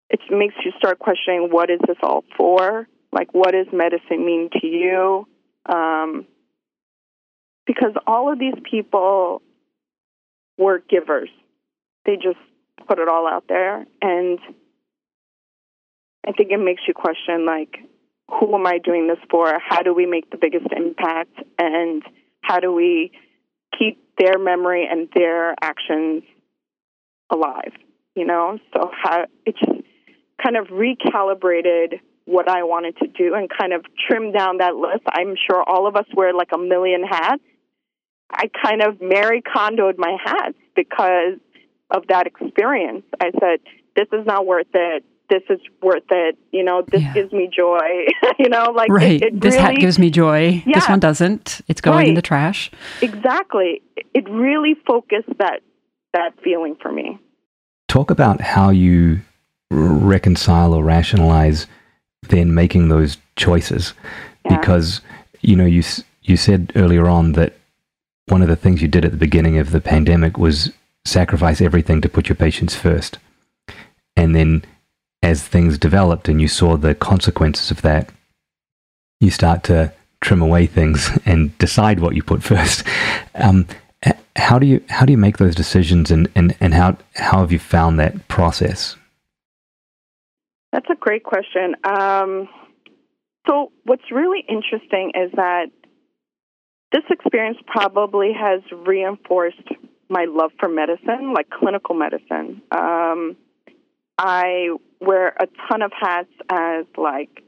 it 0.10 0.19
makes 0.30 0.56
you 0.63 0.71
start 0.78 0.99
questioning 0.99 1.49
what 1.52 1.69
is 1.69 1.80
this 1.88 1.97
all 2.02 2.23
for? 2.38 2.88
Like, 3.12 3.34
what 3.34 3.52
does 3.52 3.67
medicine 3.73 4.26
mean 4.26 4.49
to 4.62 4.67
you? 4.67 5.28
Um, 5.65 6.26
because 7.65 7.93
all 8.08 8.32
of 8.32 8.39
these 8.39 8.56
people 8.69 9.41
were 10.58 10.82
givers. 10.89 11.30
They 12.06 12.15
just 12.15 12.39
put 12.88 12.99
it 12.99 13.08
all 13.08 13.28
out 13.28 13.45
there. 13.47 13.86
And 14.02 14.39
I 16.27 16.31
think 16.31 16.51
it 16.51 16.59
makes 16.59 16.81
you 16.88 16.93
question, 16.93 17.45
like, 17.45 17.77
who 18.29 18.55
am 18.55 18.65
I 18.65 18.79
doing 18.79 19.07
this 19.07 19.19
for? 19.29 19.53
How 19.59 19.81
do 19.81 19.93
we 19.93 20.05
make 20.05 20.29
the 20.31 20.38
biggest 20.38 20.67
impact? 20.75 21.38
And 21.59 22.03
how 22.41 22.59
do 22.59 22.71
we 22.73 23.12
keep 23.77 24.03
their 24.17 24.38
memory 24.38 24.88
and 24.89 25.09
their 25.13 25.55
actions 25.62 26.23
alive. 27.31 27.71
You 28.15 28.25
know, 28.25 28.59
so 28.73 28.91
how 29.01 29.25
it 29.45 29.55
just 29.57 29.81
kind 30.41 30.55
of 30.55 30.67
recalibrated 30.67 31.99
what 32.25 32.47
I 32.47 32.63
wanted 32.63 32.97
to 32.97 33.07
do 33.07 33.33
and 33.33 33.49
kind 33.49 33.73
of 33.73 33.86
trimmed 34.07 34.36
down 34.36 34.57
that 34.57 34.75
list. 34.75 35.01
I'm 35.12 35.36
sure 35.36 35.63
all 35.63 35.88
of 35.88 35.95
us 35.95 36.05
wear 36.13 36.31
like 36.33 36.49
a 36.53 36.57
million 36.59 37.03
hats. 37.03 37.41
I 38.29 38.49
kind 38.63 38.83
of 38.83 39.01
Marie 39.01 39.41
Kondoed 39.41 39.97
my 39.97 40.15
hats 40.23 40.57
because 40.75 41.39
of 41.89 42.07
that 42.09 42.27
experience. 42.27 43.03
I 43.19 43.31
said, 43.31 43.59
"This 43.95 44.07
is 44.13 44.25
not 44.25 44.45
worth 44.45 44.67
it. 44.73 45.03
This 45.29 45.43
is 45.49 45.59
worth 45.81 46.03
it. 46.09 46.38
You 46.51 46.63
know, 46.63 46.83
this 46.88 47.01
yeah. 47.01 47.13
gives 47.13 47.31
me 47.31 47.49
joy. 47.55 47.79
you 48.39 48.49
know, 48.49 48.71
like 48.71 48.89
right. 48.91 49.21
It, 49.21 49.23
it 49.23 49.41
this 49.41 49.55
really, 49.55 49.65
hat 49.65 49.75
gives 49.79 49.97
me 49.97 50.09
joy. 50.09 50.63
Yeah. 50.65 50.73
This 50.75 50.89
one 50.89 50.99
doesn't. 50.99 51.62
It's 51.67 51.81
going 51.81 51.97
right. 51.97 52.07
in 52.07 52.13
the 52.13 52.21
trash. 52.21 52.71
Exactly. 53.01 53.81
It 54.13 54.29
really 54.29 54.75
focused 54.86 55.29
that 55.39 55.62
that 56.13 56.33
feeling 56.43 56.75
for 56.81 56.91
me. 56.91 57.19
Talk 57.88 58.12
about 58.12 58.41
how 58.41 58.69
you 58.69 59.21
reconcile 59.71 60.73
or 60.73 60.83
rationalize 60.83 61.67
then 62.29 62.53
making 62.53 62.88
those 62.88 63.17
choices, 63.36 63.93
yeah. 64.45 64.57
because 64.57 65.01
you 65.41 65.55
know 65.55 65.65
you 65.65 65.83
you 66.21 66.38
said 66.38 66.71
earlier 66.75 67.07
on 67.07 67.33
that 67.33 67.53
one 68.27 68.41
of 68.41 68.47
the 68.47 68.55
things 68.55 68.81
you 68.81 68.88
did 68.88 69.05
at 69.05 69.12
the 69.12 69.17
beginning 69.17 69.57
of 69.57 69.71
the 69.71 69.81
pandemic 69.81 70.38
was 70.38 70.71
sacrifice 71.05 71.62
everything 71.62 72.01
to 72.01 72.09
put 72.09 72.29
your 72.29 72.36
patients 72.36 72.75
first. 72.75 73.17
And 74.15 74.36
then 74.36 74.63
as 75.23 75.41
things 75.41 75.77
developed 75.77 76.27
and 76.27 76.41
you 76.41 76.47
saw 76.47 76.77
the 76.77 76.93
consequences 76.93 77.71
of 77.71 77.81
that, 77.81 78.09
you 79.19 79.31
start 79.31 79.63
to 79.63 79.91
trim 80.21 80.41
away 80.41 80.67
things 80.67 81.09
and 81.25 81.57
decide 81.57 81.99
what 81.99 82.15
you 82.15 82.21
put 82.21 82.43
first. 82.43 82.86
Um, 83.33 83.65
how 84.36 84.59
do 84.59 84.65
you 84.65 84.83
how 84.89 85.05
do 85.05 85.12
you 85.12 85.17
make 85.17 85.38
those 85.38 85.55
decisions 85.55 86.12
and, 86.12 86.27
and, 86.36 86.55
and 86.59 86.73
how 86.73 86.97
how 87.15 87.39
have 87.39 87.51
you 87.51 87.59
found 87.59 87.99
that 87.99 88.27
process? 88.27 88.97
That's 90.73 90.89
a 90.89 90.95
great 90.95 91.23
question. 91.23 91.75
Um, 91.83 92.49
so 93.47 93.71
what's 93.83 94.12
really 94.12 94.43
interesting 94.49 95.12
is 95.15 95.31
that 95.36 95.67
this 96.91 97.03
experience 97.09 97.57
probably 97.65 98.31
has 98.33 98.62
reinforced 98.71 99.67
my 100.09 100.25
love 100.27 100.51
for 100.59 100.67
medicine, 100.67 101.33
like 101.33 101.49
clinical 101.49 101.95
medicine. 101.95 102.62
Um, 102.71 103.38
I 104.17 104.69
wear 105.05 105.27
a 105.27 105.47
ton 105.69 105.81
of 105.81 105.91
hats 105.99 106.31
as 106.49 106.85
like 106.97 107.43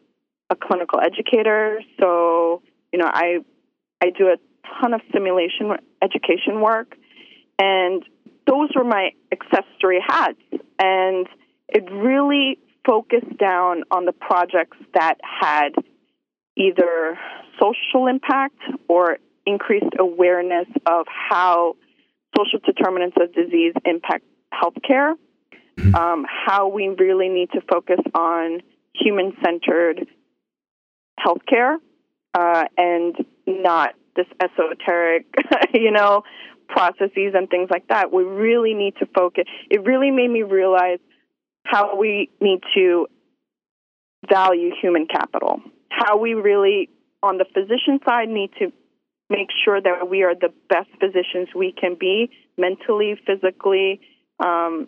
a 0.49 0.55
clinical 0.55 0.99
educator. 0.99 1.79
So, 1.99 2.61
you 2.91 2.99
know, 2.99 3.09
I 3.11 3.39
I 4.01 4.09
do 4.09 4.27
a 4.27 4.37
ton 4.79 4.93
of 4.93 5.01
simulation 5.13 5.71
education 6.01 6.61
work 6.61 6.95
and 7.59 8.03
those 8.47 8.69
were 8.75 8.83
my 8.83 9.11
accessory 9.31 9.99
hats 10.05 10.39
and 10.79 11.27
it 11.69 11.89
really 11.91 12.59
focused 12.85 13.37
down 13.39 13.83
on 13.89 14.05
the 14.05 14.11
projects 14.11 14.77
that 14.93 15.15
had 15.23 15.69
either 16.55 17.17
social 17.59 18.07
impact 18.07 18.59
or 18.87 19.17
increased 19.45 19.93
awareness 19.99 20.67
of 20.85 21.05
how 21.07 21.75
social 22.37 22.59
determinants 22.65 23.15
of 23.19 23.33
disease 23.33 23.73
impact 23.85 24.25
healthcare. 24.53 25.13
Um, 25.93 26.25
how 26.27 26.67
we 26.67 26.87
really 26.87 27.29
need 27.29 27.51
to 27.51 27.61
focus 27.61 27.99
on 28.13 28.61
human 28.93 29.33
centered 29.43 30.07
healthcare 31.19 31.77
uh, 32.33 32.65
and 32.77 33.15
not 33.47 33.95
this 34.15 34.27
esoteric, 34.41 35.25
you 35.73 35.91
know, 35.91 36.23
processes 36.67 37.33
and 37.33 37.49
things 37.49 37.69
like 37.69 37.87
that. 37.89 38.11
We 38.11 38.23
really 38.23 38.73
need 38.73 38.95
to 38.99 39.05
focus. 39.07 39.45
It 39.69 39.83
really 39.83 40.11
made 40.11 40.29
me 40.29 40.43
realize 40.43 40.99
how 41.65 41.97
we 41.97 42.29
need 42.39 42.61
to 42.75 43.07
value 44.29 44.71
human 44.81 45.07
capital, 45.07 45.61
how 45.89 46.17
we 46.17 46.33
really, 46.33 46.89
on 47.21 47.37
the 47.37 47.45
physician 47.45 47.99
side, 48.05 48.29
need 48.29 48.51
to 48.59 48.71
make 49.29 49.49
sure 49.63 49.81
that 49.81 50.09
we 50.09 50.23
are 50.23 50.35
the 50.35 50.53
best 50.69 50.89
physicians 50.99 51.49
we 51.55 51.73
can 51.73 51.95
be 51.99 52.29
mentally, 52.57 53.19
physically, 53.25 53.99
um, 54.39 54.87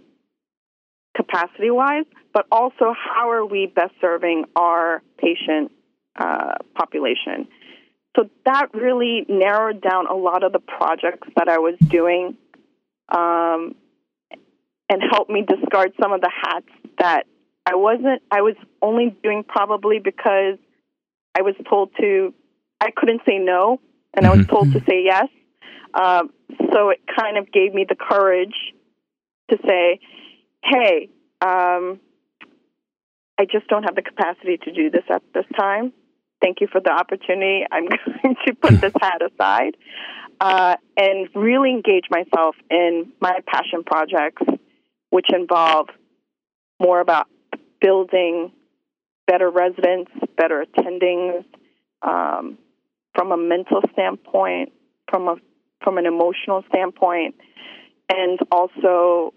capacity 1.18 1.72
wise, 1.72 2.06
but 2.34 2.46
also 2.52 2.94
how 2.94 3.32
are 3.32 3.46
we 3.46 3.66
best 3.66 3.94
serving 4.00 4.46
our 4.56 5.02
patient 5.18 5.72
uh, 6.18 6.54
population. 6.76 7.48
So 8.16 8.30
that 8.46 8.68
really 8.74 9.26
narrowed 9.28 9.82
down 9.82 10.08
a 10.08 10.16
lot 10.16 10.44
of 10.44 10.54
the 10.54 10.60
projects 10.60 11.28
that 11.36 11.50
I 11.50 11.58
was 11.58 11.76
doing 11.80 12.38
um, 13.10 13.76
and 14.90 15.02
helped 15.12 15.30
me 15.30 15.44
discard 15.48 15.94
some 16.02 16.14
of 16.14 16.22
the 16.22 16.32
hats 16.32 16.70
that 17.00 17.26
I 17.66 17.76
wasn't, 17.76 18.22
I 18.32 18.42
was 18.42 18.56
only 18.82 19.16
doing 19.22 19.44
probably 19.48 20.00
because 20.00 20.58
I 21.38 21.42
was 21.42 21.56
told 21.70 21.92
to, 22.00 22.34
I 22.80 22.92
couldn't 22.96 23.22
say 23.28 23.38
no 23.40 23.80
and 24.16 24.26
I 24.26 24.30
was 24.32 24.46
mm-hmm. 24.46 24.50
told 24.50 24.74
to 24.74 24.80
say 24.90 25.04
yes. 25.04 25.28
Um, 25.94 26.32
so 26.74 26.90
it 26.90 27.00
kind 27.20 27.38
of 27.38 27.52
gave 27.52 27.74
me 27.74 27.86
the 27.88 27.96
courage 27.96 28.56
to 29.50 29.58
say, 29.68 30.00
hey, 30.64 31.10
um, 31.42 32.00
I 33.40 33.46
just 33.52 33.68
don't 33.68 33.84
have 33.84 33.96
the 33.96 34.02
capacity 34.02 34.58
to 34.64 34.72
do 34.72 34.90
this 34.90 35.04
at 35.10 35.22
this 35.34 35.46
time. 35.58 35.94
Thank 36.42 36.62
you 36.62 36.68
for 36.72 36.82
the 36.82 36.92
opportunity. 36.92 37.66
I'm 37.72 37.86
going 38.24 38.36
to 38.48 38.56
put 38.56 38.82
this 38.82 38.94
hat 39.00 39.22
aside 39.22 39.78
uh, 40.40 40.76
and 40.98 41.30
really 41.36 41.72
engage 41.72 42.06
myself 42.10 42.56
in 42.70 43.12
my 43.20 43.40
passion 43.48 43.84
projects, 43.84 44.44
which 45.10 45.28
involve 45.34 45.88
more 46.80 47.00
about 47.00 47.28
building 47.82 48.52
better 49.26 49.50
residents, 49.50 50.12
better 50.38 50.64
attendings, 50.66 51.44
um, 52.02 52.58
from 53.16 53.32
a 53.32 53.38
mental 53.38 53.82
standpoint, 53.94 54.72
from 55.10 55.28
a 55.28 55.36
from 55.84 55.98
an 55.98 56.06
emotional 56.06 56.64
standpoint, 56.70 57.36
and 58.10 58.40
also 58.52 59.34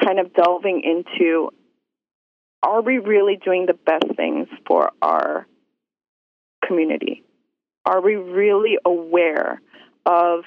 kind 0.00 0.18
of 0.18 0.34
delving 0.34 0.82
into 0.84 1.50
are 2.62 2.82
we 2.82 2.98
really 2.98 3.38
doing 3.44 3.66
the 3.66 3.74
best 3.74 4.16
things 4.16 4.46
for 4.66 4.90
our 5.02 5.46
community? 6.64 7.24
Are 7.84 8.00
we 8.00 8.14
really 8.14 8.78
aware 8.84 9.60
of 10.06 10.44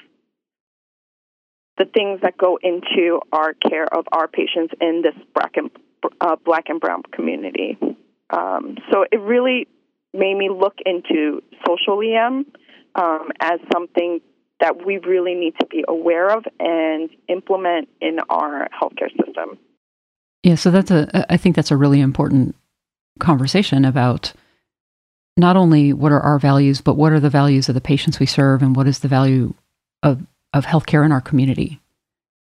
the 1.76 1.84
things 1.84 2.20
that 2.22 2.38
go 2.38 2.58
into 2.62 3.20
our 3.32 3.52
care 3.52 3.84
of 3.84 4.06
our 4.12 4.28
patients 4.28 4.72
in 4.80 5.02
this 5.02 5.14
black 5.34 5.56
and, 5.56 5.70
uh, 6.20 6.36
black 6.42 6.64
and 6.68 6.80
brown 6.80 7.02
community? 7.12 7.78
Um, 8.30 8.78
so 8.90 9.04
it 9.10 9.20
really 9.20 9.68
made 10.14 10.34
me 10.34 10.48
look 10.48 10.76
into 10.86 11.42
social 11.66 12.00
EM 12.00 12.46
um, 12.94 13.28
as 13.40 13.60
something 13.72 14.20
that 14.60 14.86
we 14.86 14.98
really 14.98 15.34
need 15.34 15.54
to 15.60 15.66
be 15.66 15.84
aware 15.86 16.30
of 16.30 16.44
and 16.58 17.10
implement 17.28 17.88
in 18.00 18.18
our 18.30 18.68
healthcare 18.68 19.10
system. 19.10 19.58
Yeah, 20.42 20.54
so 20.54 20.70
that's 20.70 20.90
a 20.90 21.26
I 21.32 21.36
think 21.36 21.56
that's 21.56 21.70
a 21.70 21.76
really 21.76 22.00
important 22.00 22.54
conversation 23.18 23.84
about 23.84 24.32
not 25.36 25.56
only 25.56 25.92
what 25.92 26.12
are 26.12 26.20
our 26.20 26.38
values, 26.38 26.80
but 26.80 26.94
what 26.94 27.12
are 27.12 27.20
the 27.20 27.30
values 27.30 27.68
of 27.68 27.74
the 27.74 27.80
patients 27.80 28.18
we 28.18 28.26
serve 28.26 28.62
and 28.62 28.74
what 28.74 28.86
is 28.86 29.00
the 29.00 29.08
value 29.08 29.54
of, 30.02 30.24
of 30.54 30.64
healthcare 30.64 31.04
in 31.04 31.12
our 31.12 31.20
community? 31.20 31.80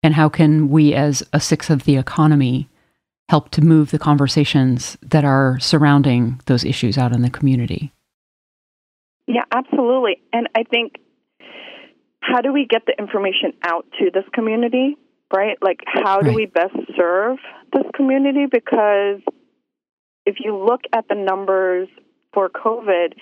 And 0.02 0.14
how 0.14 0.28
can 0.28 0.70
we 0.70 0.94
as 0.94 1.22
a 1.32 1.40
sixth 1.40 1.70
of 1.70 1.84
the 1.84 1.96
economy 1.96 2.68
help 3.28 3.50
to 3.50 3.60
move 3.60 3.90
the 3.90 3.98
conversations 3.98 4.96
that 5.02 5.24
are 5.24 5.58
surrounding 5.58 6.40
those 6.46 6.64
issues 6.64 6.96
out 6.96 7.12
in 7.12 7.22
the 7.22 7.30
community? 7.30 7.92
Yeah, 9.26 9.44
absolutely. 9.52 10.22
And 10.32 10.48
I 10.54 10.62
think 10.62 10.98
how 12.28 12.40
do 12.40 12.52
we 12.52 12.66
get 12.68 12.84
the 12.86 12.94
information 12.98 13.52
out 13.62 13.86
to 13.98 14.10
this 14.12 14.24
community, 14.34 14.96
right? 15.34 15.56
Like, 15.62 15.80
how 15.86 16.20
do 16.20 16.28
right. 16.28 16.36
we 16.36 16.46
best 16.46 16.74
serve 16.96 17.38
this 17.72 17.84
community? 17.94 18.46
Because 18.50 19.20
if 20.26 20.36
you 20.40 20.56
look 20.56 20.82
at 20.92 21.06
the 21.08 21.14
numbers 21.14 21.88
for 22.34 22.48
COVID, 22.50 23.14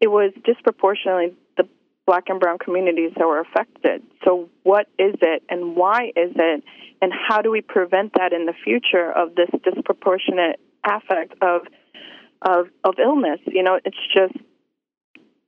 it 0.00 0.08
was 0.08 0.32
disproportionately 0.44 1.36
the 1.56 1.68
black 2.06 2.24
and 2.28 2.38
brown 2.38 2.58
communities 2.58 3.12
that 3.16 3.26
were 3.26 3.40
affected. 3.40 4.02
So, 4.24 4.50
what 4.62 4.86
is 4.98 5.14
it 5.22 5.42
and 5.48 5.76
why 5.76 6.12
is 6.16 6.32
it? 6.36 6.64
And 7.02 7.12
how 7.28 7.40
do 7.40 7.50
we 7.50 7.62
prevent 7.62 8.12
that 8.18 8.34
in 8.34 8.44
the 8.44 8.52
future 8.64 9.10
of 9.10 9.34
this 9.34 9.48
disproportionate 9.64 10.60
affect 10.84 11.34
of 11.40 11.62
of 12.42 12.66
of 12.84 12.94
illness? 13.02 13.40
You 13.46 13.62
know, 13.62 13.80
it's 13.82 13.96
just 14.14 14.34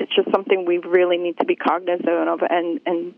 it's 0.03 0.15
just 0.15 0.31
something 0.31 0.65
we 0.67 0.79
really 0.79 1.19
need 1.19 1.39
to 1.39 1.45
be 1.45 1.57
cognizant 1.57 2.29
of 2.29 2.41
and 2.49 2.81
and 2.87 3.15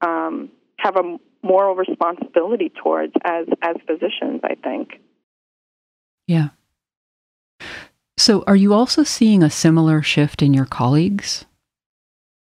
um, 0.00 0.50
have 0.78 0.96
a 0.96 1.18
moral 1.42 1.74
responsibility 1.74 2.70
towards 2.82 3.12
as 3.24 3.46
as 3.62 3.76
physicians. 3.86 4.40
I 4.44 4.54
think. 4.54 5.00
Yeah. 6.26 6.50
So, 8.16 8.44
are 8.46 8.56
you 8.56 8.72
also 8.72 9.02
seeing 9.02 9.42
a 9.42 9.50
similar 9.50 10.02
shift 10.02 10.42
in 10.42 10.54
your 10.54 10.66
colleagues? 10.66 11.44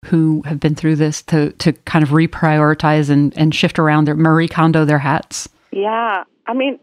who 0.07 0.43
have 0.47 0.59
been 0.59 0.75
through 0.75 0.97
this 0.97 1.23
to 1.23 1.53
to 1.53 1.73
kind 1.73 2.03
of 2.03 2.09
reprioritize 2.11 3.09
and, 3.09 3.33
and 3.39 3.55
shift 3.55 3.79
around 3.79 4.05
their 4.07 4.17
Marie 4.17 4.49
Kondo 4.49 4.85
their 4.85 4.99
hats? 4.99 5.49
Yeah. 5.71 6.25
I 6.47 6.55
mean, 6.55 6.81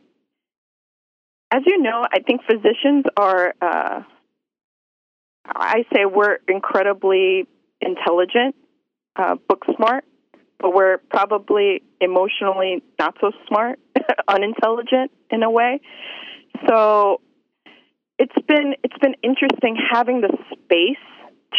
as 1.51 1.63
you 1.65 1.81
know, 1.81 2.05
I 2.11 2.19
think 2.19 2.41
physicians 2.43 3.05
are, 3.17 3.53
uh, 3.61 4.03
I 5.55 5.85
say 5.93 6.05
we're 6.05 6.37
incredibly 6.47 7.47
intelligent, 7.81 8.55
uh, 9.15 9.35
book 9.47 9.65
smart, 9.75 10.05
but 10.59 10.73
we're 10.73 10.97
probably 11.09 11.83
emotionally 12.01 12.83
not 12.97 13.15
so 13.21 13.31
smart, 13.47 13.79
unintelligent 14.27 15.11
in 15.31 15.43
a 15.43 15.49
way. 15.49 15.81
So 16.67 17.21
it's 18.17 18.35
been 18.47 18.75
it's 18.83 18.97
been 18.99 19.15
interesting 19.23 19.77
having 19.91 20.21
the 20.21 20.37
space 20.51 20.97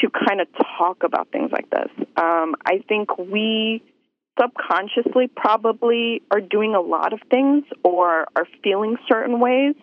to 0.00 0.10
kind 0.10 0.40
of 0.40 0.48
talk 0.78 1.02
about 1.02 1.28
things 1.32 1.50
like 1.50 1.68
this. 1.70 1.90
Um, 2.16 2.54
I 2.64 2.84
think 2.88 3.16
we 3.18 3.82
subconsciously 4.40 5.28
probably 5.34 6.22
are 6.30 6.40
doing 6.40 6.74
a 6.74 6.80
lot 6.80 7.12
of 7.12 7.20
things 7.30 7.64
or 7.82 8.26
are 8.36 8.46
feeling 8.62 8.96
certain 9.10 9.40
ways, 9.40 9.74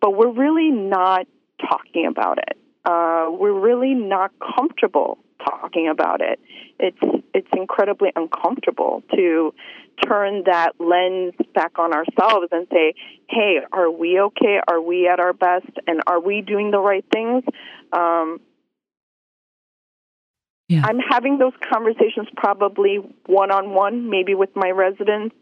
but 0.00 0.16
we're 0.16 0.32
really 0.32 0.70
not 0.70 1.26
talking 1.60 2.06
about 2.06 2.38
it. 2.38 2.56
Uh, 2.84 3.26
we're 3.30 3.58
really 3.58 3.94
not 3.94 4.32
comfortable 4.56 5.18
talking 5.44 5.88
about 5.88 6.20
it. 6.20 6.40
It's 6.78 7.24
it's 7.34 7.48
incredibly 7.56 8.10
uncomfortable 8.14 9.02
to 9.14 9.54
turn 10.06 10.44
that 10.46 10.72
lens 10.80 11.34
back 11.54 11.78
on 11.78 11.92
ourselves 11.92 12.48
and 12.50 12.66
say, 12.72 12.94
"Hey, 13.28 13.58
are 13.72 13.90
we 13.90 14.20
okay? 14.20 14.60
Are 14.66 14.80
we 14.80 15.08
at 15.08 15.20
our 15.20 15.32
best? 15.32 15.70
And 15.86 16.00
are 16.06 16.20
we 16.20 16.40
doing 16.40 16.70
the 16.70 16.80
right 16.80 17.04
things?" 17.12 17.44
Um, 17.92 18.40
yeah. 20.68 20.82
I'm 20.84 20.98
having 20.98 21.38
those 21.38 21.52
conversations 21.70 22.28
probably 22.36 22.96
one 23.26 23.50
on 23.50 23.70
one, 23.74 24.08
maybe 24.08 24.34
with 24.34 24.50
my 24.56 24.70
residents, 24.70 25.36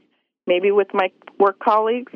maybe 0.46 0.72
with 0.72 0.88
my 0.92 1.12
work 1.38 1.58
colleagues, 1.60 2.12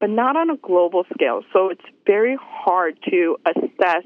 but 0.00 0.08
not 0.10 0.36
on 0.36 0.50
a 0.50 0.56
global 0.56 1.04
scale. 1.14 1.42
So 1.52 1.68
it's 1.68 1.84
very 2.06 2.38
hard 2.40 2.98
to 3.10 3.36
assess 3.46 4.04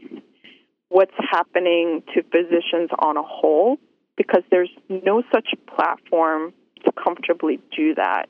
what's 0.88 1.14
happening 1.31 2.03
to 2.14 2.22
physicians 2.22 2.90
on 2.98 3.16
a 3.16 3.22
whole 3.22 3.79
because 4.16 4.42
there's 4.51 4.70
no 4.88 5.22
such 5.33 5.48
platform 5.66 6.53
to 6.85 6.92
comfortably 6.92 7.61
do 7.77 7.94
that 7.94 8.29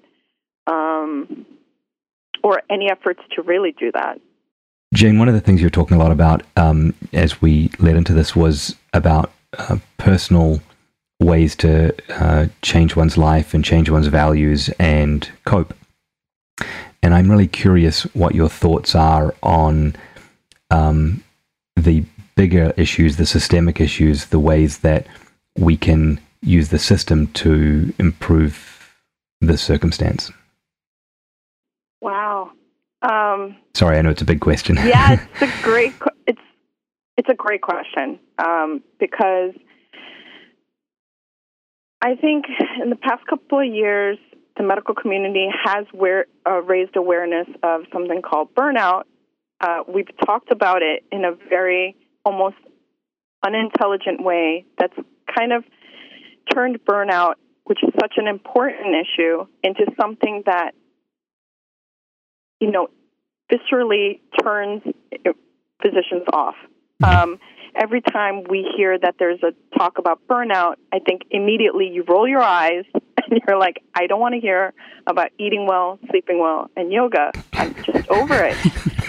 um, 0.67 1.47
or 2.43 2.63
any 2.71 2.91
efforts 2.91 3.21
to 3.35 3.43
really 3.43 3.73
do 3.73 3.91
that. 3.93 4.21
Jane, 4.95 5.19
one 5.19 5.29
of 5.29 5.35
the 5.35 5.41
things 5.41 5.61
you're 5.61 5.71
talking 5.71 5.97
a 5.97 6.01
lot 6.01 6.13
about 6.13 6.43
um, 6.57 6.95
as 7.13 7.43
we 7.43 7.71
led 7.79 7.97
into 7.97 8.15
this 8.15 8.35
was 8.35 8.75
about 8.93 9.31
uh, 9.59 9.79
personal 9.99 10.61
ways 11.21 11.57
to 11.57 11.95
uh, 12.11 12.47
change 12.63 12.97
one's 12.97 13.19
life 13.19 13.55
and 13.55 13.65
change 13.65 13.91
one's 13.91 14.07
values 14.07 14.71
and 14.79 15.31
cope. 15.45 15.75
And 17.03 17.15
I'm 17.15 17.31
really 17.31 17.49
curious 17.49 18.03
what 18.15 18.35
your 18.35 18.49
thoughts 18.49 18.95
are 18.95 19.35
on 19.43 19.95
um, 20.71 21.23
the 21.77 22.05
bigger 22.39 22.73
issues, 22.77 23.17
the 23.17 23.27
systemic 23.27 23.81
issues, 23.81 24.27
the 24.27 24.39
ways 24.39 24.79
that 24.79 25.09
we 25.59 25.77
can 25.77 26.21
use 26.41 26.69
the 26.69 26.79
system 26.79 27.27
to 27.33 27.93
improve 27.99 28.95
the 29.41 29.59
circumstance. 29.59 30.31
Wow. 32.01 32.53
Um, 33.03 33.57
Sorry, 33.75 33.99
I 33.99 34.03
know 34.03 34.11
it's 34.11 34.23
a 34.23 34.25
big 34.25 34.41
question. 34.41 34.77
yeah, 34.77 35.27
it's 35.41 35.53
a 35.53 35.63
great 35.65 35.93
it's 36.29 36.47
it's 37.17 37.29
a 37.29 37.35
great 37.35 37.61
question 37.61 38.21
um, 38.39 38.85
because 39.01 39.55
I 42.01 42.15
think 42.15 42.45
in 42.81 42.91
the 42.91 42.97
past 42.97 43.27
couple 43.27 43.59
of 43.59 43.67
years, 43.67 44.17
the 44.57 44.63
medical 44.63 44.95
community 44.95 45.49
has 45.65 45.87
where, 45.91 46.27
uh, 46.47 46.63
raised 46.63 46.95
awareness 46.95 47.49
of 47.65 47.83
something 47.93 48.23
called 48.23 48.55
burnout. 48.55 49.03
Uh, 49.61 49.83
we've 49.93 50.17
talked 50.25 50.53
about 50.53 50.83
it 50.83 51.05
in 51.11 51.25
a 51.25 51.33
very 51.49 51.97
almost 52.25 52.57
unintelligent 53.45 54.23
way 54.23 54.65
that's 54.79 54.95
kind 55.37 55.53
of 55.53 55.65
turned 56.53 56.79
burnout, 56.85 57.35
which 57.65 57.79
is 57.83 57.91
such 58.01 58.15
an 58.17 58.27
important 58.27 58.95
issue, 58.95 59.47
into 59.63 59.85
something 60.01 60.43
that, 60.47 60.73
you 62.61 62.71
know, 62.71 62.89
viscerally 63.53 64.21
turns 64.43 64.83
physicians 65.81 66.25
off. 66.33 66.57
Um, 67.03 67.39
every 67.81 68.01
time 68.01 68.45
we 68.49 68.69
hear 68.77 68.99
that 68.99 69.17
there's 69.19 69.41
a 69.43 69.53
talk 69.79 69.99
about 69.99 70.21
burnout, 70.29 70.75
I 70.93 70.99
think 70.99 71.23
immediately 71.31 71.89
you 71.89 72.05
roll 72.09 72.27
your 72.27 72.43
eyes 72.43 72.85
and 72.95 73.41
you're 73.47 73.59
like, 73.59 73.83
I 73.95 74.07
don't 74.07 74.21
want 74.21 74.35
to 74.35 74.41
hear 74.41 74.75
about 75.07 75.29
eating 75.39 75.67
well, 75.67 75.99
sleeping 76.11 76.39
well, 76.41 76.71
and 76.77 76.93
yoga. 76.93 77.33
I'm 77.53 77.75
just 77.85 78.09
over 78.09 78.35
it. 78.35 78.57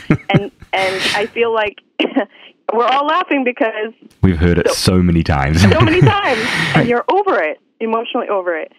and 0.30 0.52
and 0.72 1.02
I 1.16 1.26
feel 1.34 1.54
like 1.54 1.80
we're 2.74 2.86
all 2.86 3.06
laughing 3.06 3.44
because 3.44 3.94
we've 4.22 4.38
heard 4.38 4.58
it 4.58 4.68
so, 4.70 4.74
so 4.74 5.02
many 5.02 5.24
times. 5.24 5.62
so 5.62 5.82
many 5.82 6.02
times, 6.18 6.42
and 6.76 6.88
you're 6.88 7.06
over 7.10 7.42
it, 7.42 7.60
emotionally 7.80 8.28
over 8.30 8.58
it. 8.58 8.72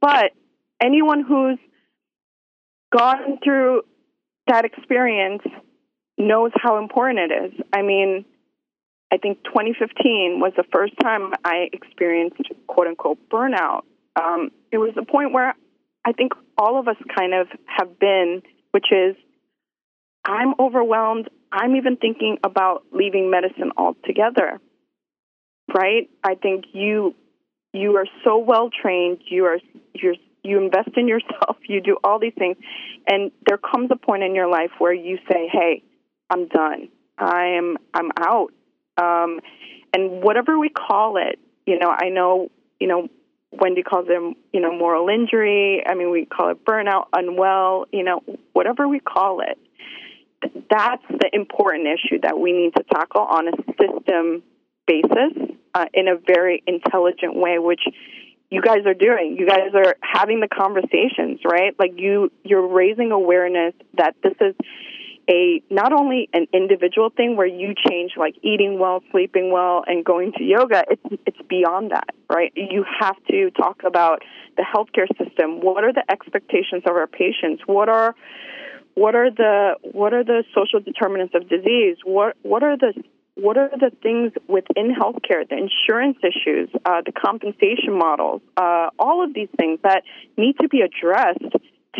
But 0.00 0.32
anyone 0.80 1.22
who's 1.22 1.58
gone 2.96 3.38
through 3.42 3.82
that 4.46 4.64
experience 4.64 5.42
knows 6.18 6.52
how 6.56 6.78
important 6.78 7.30
it 7.30 7.44
is. 7.44 7.60
I 7.72 7.82
mean, 7.82 8.24
I 9.12 9.16
think 9.16 9.42
2015 9.44 10.40
was 10.40 10.52
the 10.56 10.64
first 10.72 10.92
time 11.02 11.32
I 11.44 11.68
experienced 11.72 12.36
quote 12.66 12.86
unquote 12.86 13.18
burnout. 13.28 13.82
Um, 14.20 14.50
it 14.70 14.78
was 14.78 14.92
the 14.94 15.04
point 15.04 15.32
where 15.32 15.54
I 16.04 16.12
think 16.12 16.32
all 16.58 16.78
of 16.78 16.88
us 16.88 16.96
kind 17.16 17.34
of 17.34 17.48
have 17.66 17.98
been, 17.98 18.42
which 18.72 18.86
is 18.92 19.16
I'm 20.24 20.54
overwhelmed. 20.58 21.28
I'm 21.52 21.76
even 21.76 21.96
thinking 21.96 22.38
about 22.42 22.84
leaving 22.92 23.30
medicine 23.30 23.72
altogether. 23.76 24.60
Right? 25.74 26.08
I 26.22 26.34
think 26.34 26.64
you 26.72 27.14
you 27.72 27.96
are 27.96 28.06
so 28.24 28.38
well 28.38 28.70
trained. 28.70 29.18
You 29.28 29.44
are 29.46 29.58
you're 29.94 30.14
you 30.42 30.58
invest 30.62 30.90
in 30.96 31.08
yourself. 31.08 31.56
You 31.66 31.80
do 31.80 31.96
all 32.04 32.18
these 32.18 32.34
things, 32.38 32.58
and 33.08 33.32
there 33.48 33.56
comes 33.56 33.90
a 33.90 33.96
point 33.96 34.22
in 34.22 34.34
your 34.34 34.48
life 34.48 34.70
where 34.78 34.92
you 34.92 35.18
say, 35.30 35.48
"Hey, 35.50 35.82
I'm 36.28 36.46
done. 36.46 36.88
I 37.18 37.56
am 37.56 37.78
I'm 37.94 38.10
out." 38.18 38.52
Um, 38.98 39.40
and 39.94 40.22
whatever 40.22 40.58
we 40.58 40.68
call 40.68 41.16
it, 41.16 41.38
you 41.66 41.78
know, 41.78 41.88
I 41.88 42.10
know, 42.10 42.50
you 42.78 42.86
know, 42.86 43.08
Wendy 43.50 43.82
calls 43.82 44.06
them, 44.06 44.34
you 44.52 44.60
know, 44.60 44.76
moral 44.76 45.08
injury. 45.08 45.82
I 45.84 45.94
mean, 45.94 46.10
we 46.10 46.26
call 46.26 46.50
it 46.50 46.64
burnout, 46.64 47.06
unwell, 47.12 47.86
you 47.92 48.04
know, 48.04 48.22
whatever 48.52 48.86
we 48.86 49.00
call 49.00 49.40
it 49.40 49.58
that's 50.70 51.04
the 51.08 51.30
important 51.32 51.86
issue 51.86 52.20
that 52.22 52.38
we 52.38 52.52
need 52.52 52.74
to 52.76 52.84
tackle 52.92 53.22
on 53.22 53.48
a 53.48 53.52
system 53.80 54.42
basis 54.86 55.56
uh, 55.74 55.86
in 55.92 56.08
a 56.08 56.16
very 56.16 56.62
intelligent 56.66 57.34
way, 57.34 57.58
which 57.58 57.82
you 58.50 58.62
guys 58.62 58.86
are 58.86 58.94
doing. 58.94 59.36
You 59.38 59.46
guys 59.46 59.74
are 59.74 59.96
having 60.00 60.40
the 60.40 60.48
conversations, 60.48 61.40
right? 61.44 61.74
Like 61.78 61.92
you, 61.96 62.30
you're 62.44 62.66
raising 62.66 63.10
awareness 63.10 63.74
that 63.96 64.14
this 64.22 64.34
is 64.40 64.54
a 65.28 65.62
not 65.70 65.92
only 65.92 66.28
an 66.32 66.46
individual 66.52 67.10
thing 67.10 67.36
where 67.36 67.46
you 67.46 67.74
change 67.88 68.12
like 68.16 68.36
eating 68.42 68.78
well, 68.78 69.02
sleeping 69.10 69.50
well, 69.50 69.82
and 69.86 70.04
going 70.04 70.32
to 70.32 70.44
yoga. 70.44 70.84
It's 70.90 71.22
it's 71.26 71.48
beyond 71.48 71.92
that, 71.92 72.10
right? 72.28 72.52
You 72.54 72.84
have 73.00 73.16
to 73.30 73.50
talk 73.52 73.82
about 73.86 74.22
the 74.56 74.62
healthcare 74.62 75.08
system. 75.16 75.60
What 75.60 75.84
are 75.84 75.92
the 75.92 76.04
expectations 76.10 76.82
of 76.86 76.94
our 76.94 77.06
patients? 77.06 77.62
What 77.66 77.88
are 77.88 78.14
what 78.94 79.14
are 79.14 79.30
the 79.30 79.74
what 79.82 80.12
are 80.14 80.24
the 80.24 80.44
social 80.54 80.80
determinants 80.80 81.34
of 81.34 81.48
disease? 81.48 81.96
What 82.04 82.36
what 82.42 82.62
are 82.62 82.76
the 82.76 82.92
what 83.36 83.56
are 83.56 83.70
the 83.70 83.90
things 84.02 84.32
within 84.48 84.94
healthcare, 84.94 85.48
the 85.48 85.56
insurance 85.56 86.18
issues, 86.22 86.70
uh, 86.84 87.02
the 87.04 87.12
compensation 87.12 87.98
models, 87.98 88.42
uh, 88.56 88.90
all 88.98 89.24
of 89.24 89.34
these 89.34 89.48
things 89.58 89.80
that 89.82 90.04
need 90.36 90.56
to 90.60 90.68
be 90.68 90.82
addressed 90.82 91.42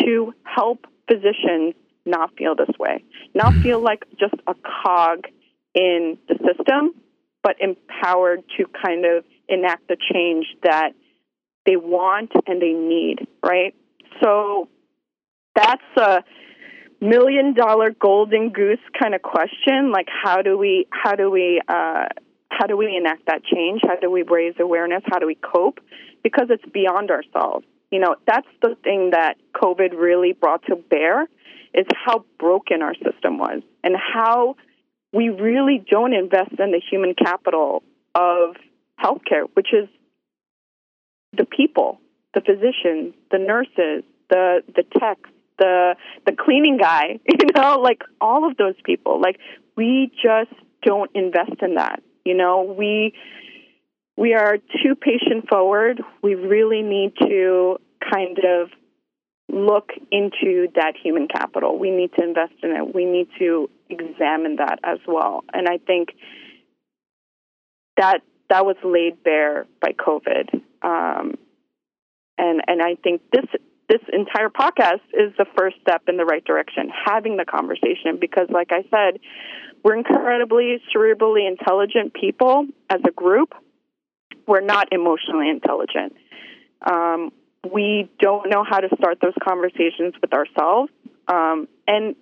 to 0.01 0.33
help 0.45 0.87
physicians 1.09 1.75
not 2.07 2.37
feel 2.37 2.55
this 2.55 2.71
way, 2.79 3.03
not 3.35 3.53
mm-hmm. 3.53 3.63
feel 3.63 3.81
like 3.81 4.05
just 4.19 4.35
a 4.47 4.55
cog 4.55 5.25
in 5.75 6.17
the 6.29 6.35
system, 6.35 6.95
but 7.43 7.57
empowered 7.61 8.45
to 8.57 8.67
kind 8.85 9.05
of 9.05 9.25
enact 9.49 9.89
the 9.89 9.97
change 10.13 10.47
that 10.63 10.93
they 11.67 11.77
want 11.77 12.31
and 12.47 12.63
they 12.63 12.73
need, 12.73 13.27
right? 13.45 13.75
So 14.23 14.69
that's 15.57 15.83
a 15.97 16.23
million 17.05 17.55
dollar 17.55 17.91
golden 17.91 18.51
goose 18.51 18.79
kind 18.99 19.15
of 19.15 19.23
question 19.23 19.93
like 19.93 20.09
how 20.09 20.43
do 20.43 20.57
we 20.57 20.87
how 20.91 21.15
do 21.15 21.31
we 21.31 21.61
uh, 21.69 22.07
how 22.49 22.67
do 22.67 22.77
we 22.77 22.97
enact 22.97 23.27
that 23.27 23.45
change? 23.45 23.81
How 23.83 23.97
do 23.97 24.11
we 24.11 24.23
raise 24.23 24.55
awareness? 24.61 25.03
How 25.07 25.19
do 25.19 25.27
we 25.27 25.35
cope? 25.35 25.81
Because 26.23 26.47
it's 26.51 26.65
beyond 26.73 27.11
ourselves. 27.11 27.67
You 27.91 28.01
know 28.01 28.17
that's 28.27 28.49
the 28.63 28.77
thing 28.83 29.11
that 29.11 29.35
covid 29.55 29.93
really 29.97 30.33
brought 30.33 30.65
to 30.67 30.77
bear 30.77 31.29
is 31.73 31.87
how 32.05 32.25
broken 32.39 32.83
our 32.83 32.95
system 32.95 33.39
was 33.39 33.63
and 33.83 33.95
how 33.97 34.57
we 35.13 35.29
really 35.29 35.85
don't 35.89 36.13
invest 36.13 36.53
in 36.59 36.73
the 36.73 36.81
human 36.91 37.15
capital 37.15 37.83
of 38.15 38.57
healthcare 39.01 39.45
which 39.55 39.69
is 39.73 39.89
the 41.37 41.45
people, 41.45 42.01
the 42.35 42.41
physicians, 42.41 43.15
the 43.31 43.39
nurses, 43.39 44.05
the 44.31 44.63
the 44.75 44.85
techs, 44.99 45.31
the 45.59 45.95
the 46.27 46.33
cleaning 46.33 46.79
guy, 46.79 47.21
you 47.29 47.47
know, 47.57 47.81
like 47.81 48.03
all 48.21 48.49
of 48.49 48.57
those 48.57 48.75
people. 48.85 49.21
Like 49.21 49.39
we 49.77 50.13
just 50.23 50.55
don't 50.83 51.11
invest 51.15 51.63
in 51.63 51.75
that. 51.75 52.03
You 52.25 52.35
know, 52.35 52.63
we 52.63 53.15
we 54.17 54.35
are 54.35 54.57
too 54.57 54.95
patient 54.95 55.49
forward. 55.49 56.01
We 56.23 56.35
really 56.35 56.83
need 56.83 57.13
to 57.21 57.79
kind 58.13 58.39
of 58.39 58.71
look 59.51 59.91
into 60.11 60.69
that 60.75 60.95
human 61.03 61.29
capital. 61.29 61.79
We 61.79 61.91
need 61.91 62.13
to 62.19 62.25
invest 62.25 62.55
in 62.63 62.71
it. 62.71 62.95
We 62.95 63.05
need 63.05 63.29
to 63.39 63.69
examine 63.91 64.57
that 64.57 64.79
as 64.83 64.99
well. 65.07 65.45
And 65.53 65.69
I 65.69 65.79
think 65.79 66.11
that 67.97 68.23
that 68.51 68.65
was 68.65 68.77
laid 68.85 69.23
bare 69.23 69.67
by 69.81 69.93
COVID. 69.93 70.63
Um, 70.83 71.35
and 72.37 72.63
and 72.67 72.83
I 72.83 72.97
think 73.03 73.23
this 73.33 73.47
this 73.89 74.01
entire 74.13 74.49
podcast 74.49 75.01
is 75.13 75.33
the 75.37 75.47
first 75.57 75.77
step 75.81 76.03
in 76.09 76.17
the 76.17 76.25
right 76.25 76.45
direction, 76.45 76.91
having 77.05 77.37
the 77.37 77.45
conversation. 77.45 78.19
Because, 78.21 78.49
like 78.51 78.71
I 78.71 78.83
said, 78.91 79.21
we're 79.83 79.97
incredibly 79.97 80.81
cerebrally 80.95 81.47
intelligent 81.47 82.15
people 82.15 82.67
as 82.89 83.01
a 83.07 83.11
group. 83.11 83.55
We're 84.47 84.61
not 84.61 84.89
emotionally 84.93 85.51
intelligent. 85.51 86.15
Um, 86.85 87.33
we 87.73 88.11
don't 88.21 88.51
know 88.51 88.65
how 88.69 88.81
to 88.81 88.89
start 88.97 89.19
those 89.21 89.35
conversations 89.43 90.15
with 90.21 90.33
ourselves. 90.33 90.91
Um, 91.29 91.69
and 91.87 92.17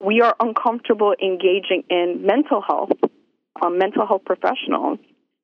we 0.00 0.20
are 0.20 0.34
uncomfortable 0.40 1.14
engaging 1.20 1.84
in 1.90 2.24
mental 2.24 2.62
health, 2.62 2.92
um, 3.60 3.78
mental 3.78 4.06
health 4.06 4.22
professionals. 4.24 4.98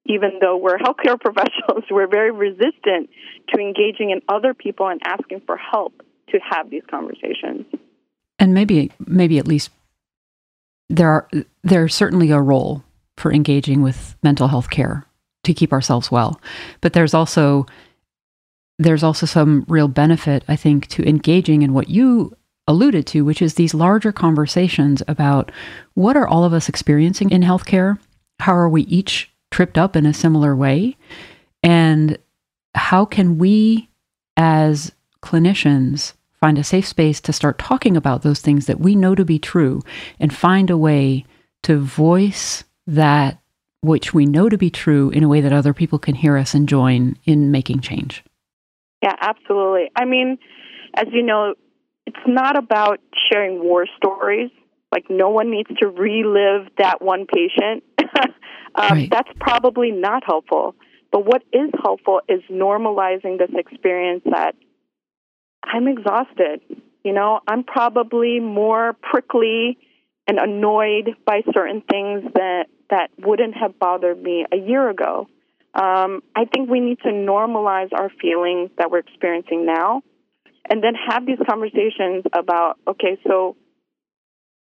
Even 0.06 0.38
though 0.40 0.56
we're 0.56 0.78
healthcare 0.78 1.20
professionals, 1.20 1.84
we're 1.90 2.08
very 2.08 2.30
resistant 2.30 3.10
to 3.48 3.60
engaging 3.60 4.10
in 4.10 4.20
other 4.28 4.54
people 4.54 4.88
and 4.88 5.00
asking 5.04 5.42
for 5.46 5.56
help 5.56 6.02
to 6.30 6.38
have 6.38 6.70
these 6.70 6.82
conversations. 6.90 7.66
And 8.38 8.54
maybe, 8.54 8.90
maybe 9.06 9.38
at 9.38 9.46
least 9.46 9.70
there 10.88 11.08
are 11.08 11.28
there's 11.62 11.94
certainly 11.94 12.30
a 12.30 12.40
role 12.40 12.84
for 13.16 13.32
engaging 13.32 13.80
with 13.82 14.16
mental 14.22 14.48
health 14.48 14.70
care 14.70 15.06
to 15.44 15.54
keep 15.54 15.72
ourselves 15.72 16.10
well, 16.10 16.40
but 16.80 16.92
there's 16.92 17.14
also 17.14 17.66
there's 18.78 19.04
also 19.04 19.24
some 19.24 19.64
real 19.68 19.88
benefit, 19.88 20.44
I 20.48 20.56
think, 20.56 20.88
to 20.88 21.08
engaging 21.08 21.62
in 21.62 21.72
what 21.72 21.88
you 21.88 22.36
alluded 22.66 23.06
to, 23.08 23.24
which 23.24 23.42
is 23.42 23.54
these 23.54 23.74
larger 23.74 24.12
conversations 24.12 25.02
about 25.06 25.52
what 25.94 26.16
are 26.16 26.26
all 26.26 26.44
of 26.44 26.52
us 26.52 26.68
experiencing 26.68 27.30
in 27.30 27.42
healthcare? 27.42 27.98
How 28.40 28.54
are 28.54 28.68
we 28.68 28.82
each 28.82 29.30
tripped 29.54 29.78
up 29.78 29.94
in 29.94 30.04
a 30.04 30.12
similar 30.12 30.56
way? 30.56 30.96
And 31.62 32.18
how 32.74 33.04
can 33.04 33.38
we, 33.38 33.88
as 34.36 34.90
clinicians, 35.22 36.14
find 36.32 36.58
a 36.58 36.64
safe 36.64 36.88
space 36.88 37.20
to 37.20 37.32
start 37.32 37.56
talking 37.56 37.96
about 37.96 38.22
those 38.22 38.40
things 38.40 38.66
that 38.66 38.80
we 38.80 38.96
know 38.96 39.14
to 39.14 39.24
be 39.24 39.38
true 39.38 39.80
and 40.18 40.34
find 40.34 40.70
a 40.70 40.76
way 40.76 41.24
to 41.62 41.78
voice 41.78 42.64
that 42.88 43.38
which 43.80 44.12
we 44.12 44.26
know 44.26 44.48
to 44.48 44.58
be 44.58 44.70
true 44.70 45.10
in 45.10 45.22
a 45.22 45.28
way 45.28 45.40
that 45.40 45.52
other 45.52 45.72
people 45.72 46.00
can 46.00 46.16
hear 46.16 46.36
us 46.36 46.52
and 46.52 46.68
join 46.68 47.16
in 47.24 47.52
making 47.52 47.78
change? 47.78 48.24
Yeah, 49.04 49.14
absolutely. 49.20 49.88
I 49.94 50.04
mean, 50.04 50.36
as 50.96 51.06
you 51.12 51.22
know, 51.22 51.54
it's 52.06 52.26
not 52.26 52.58
about 52.58 52.98
sharing 53.30 53.62
war 53.62 53.86
stories. 53.96 54.50
Like, 54.90 55.04
no 55.08 55.28
one 55.28 55.50
needs 55.50 55.70
to 55.80 55.86
relive 55.86 56.66
that 56.78 57.00
one 57.00 57.26
patient. 57.26 57.84
um, 58.74 58.90
right. 58.90 59.10
That's 59.10 59.30
probably 59.38 59.90
not 59.90 60.24
helpful. 60.24 60.74
But 61.12 61.24
what 61.24 61.42
is 61.52 61.70
helpful 61.82 62.20
is 62.28 62.40
normalizing 62.50 63.38
this 63.38 63.50
experience 63.56 64.22
that 64.24 64.56
I'm 65.62 65.86
exhausted. 65.86 66.60
You 67.04 67.12
know, 67.12 67.40
I'm 67.46 67.64
probably 67.64 68.40
more 68.40 68.94
prickly 68.94 69.78
and 70.26 70.38
annoyed 70.38 71.16
by 71.24 71.42
certain 71.52 71.82
things 71.82 72.24
that 72.34 72.66
that 72.90 73.10
wouldn't 73.18 73.54
have 73.56 73.78
bothered 73.78 74.20
me 74.20 74.44
a 74.52 74.56
year 74.56 74.88
ago. 74.90 75.28
Um, 75.74 76.22
I 76.34 76.44
think 76.44 76.70
we 76.70 76.80
need 76.80 76.98
to 77.00 77.08
normalize 77.08 77.92
our 77.92 78.10
feelings 78.20 78.70
that 78.78 78.90
we're 78.90 78.98
experiencing 78.98 79.66
now 79.66 80.02
and 80.68 80.82
then 80.82 80.94
have 80.94 81.26
these 81.26 81.38
conversations 81.48 82.24
about 82.32 82.78
okay, 82.88 83.18
so 83.26 83.56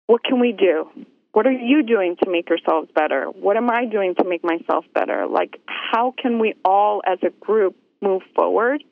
what 0.08 0.24
can 0.24 0.39
we 0.39 0.52
do? 0.52 0.89
What 1.36 1.45
are 1.48 1.52
you 1.52 1.84
doing 1.84 2.15
to 2.24 2.30
make 2.32 2.48
yourselves 2.48 2.88
better? 2.95 3.26
What 3.26 3.58
am 3.58 3.69
I 3.69 3.84
doing 3.84 4.15
to 4.15 4.24
make 4.24 4.41
myself 4.41 4.86
better? 4.93 5.28
Like, 5.28 5.60
how 5.67 6.13
can 6.17 6.39
we 6.39 6.54
all 6.63 7.02
as 7.06 7.17
a 7.24 7.30
group 7.30 7.76
move 8.02 8.21
forward 8.34 8.86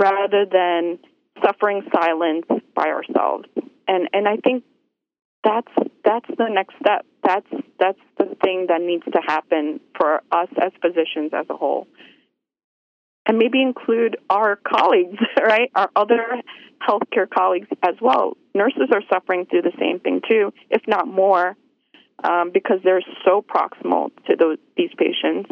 rather 0.00 0.46
than 0.50 0.98
suffering 1.44 1.82
silence 1.94 2.46
by 2.74 2.86
ourselves? 2.86 3.50
And 3.86 4.08
and 4.14 4.26
I 4.26 4.36
think 4.36 4.64
that's 5.44 5.68
that's 6.02 6.26
the 6.38 6.48
next 6.48 6.74
step. 6.80 7.04
That's 7.22 7.50
that's 7.78 8.00
the 8.16 8.34
thing 8.42 8.68
that 8.70 8.80
needs 8.80 9.04
to 9.04 9.20
happen 9.20 9.78
for 9.98 10.22
us 10.32 10.48
as 10.58 10.72
physicians 10.80 11.32
as 11.34 11.44
a 11.50 11.54
whole. 11.54 11.86
And 13.26 13.36
maybe 13.36 13.60
include 13.60 14.16
our 14.30 14.56
colleagues, 14.66 15.18
right? 15.38 15.70
Our 15.74 15.90
other 15.94 16.40
healthcare 16.80 17.28
colleagues 17.28 17.68
as 17.82 17.96
well. 18.00 18.38
Nurses 18.54 18.88
are 18.90 19.02
suffering 19.12 19.44
through 19.44 19.62
the 19.62 19.76
same 19.78 20.00
thing 20.00 20.22
too, 20.26 20.50
if 20.70 20.80
not 20.88 21.06
more, 21.06 21.58
um, 22.22 22.50
because 22.52 22.78
they're 22.84 23.02
so 23.24 23.42
proximal 23.42 24.10
to 24.28 24.36
those 24.36 24.58
these 24.76 24.90
patients. 24.96 25.50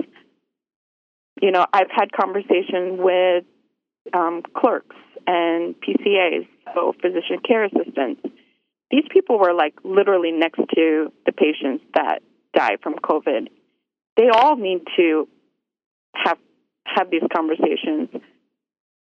You 1.41 1.51
know, 1.51 1.67
I've 1.73 1.91
had 1.91 2.13
conversations 2.13 2.99
with 2.99 3.45
um, 4.13 4.43
clerks 4.57 4.97
and 5.27 5.75
PCAs, 5.75 6.47
so 6.75 6.95
physician 7.01 7.39
care 7.47 7.65
assistants, 7.65 8.23
these 8.91 9.05
people 9.11 9.39
were 9.39 9.55
like 9.55 9.75
literally 9.85 10.33
next 10.33 10.59
to 10.59 11.13
the 11.25 11.33
patients 11.33 11.85
that 11.95 12.21
die 12.55 12.77
from 12.83 12.95
COVID. 12.95 13.49
They 14.17 14.29
all 14.29 14.57
need 14.57 14.83
to 14.97 15.29
have 16.15 16.39
have 16.85 17.11
these 17.11 17.23
conversations. 17.35 18.11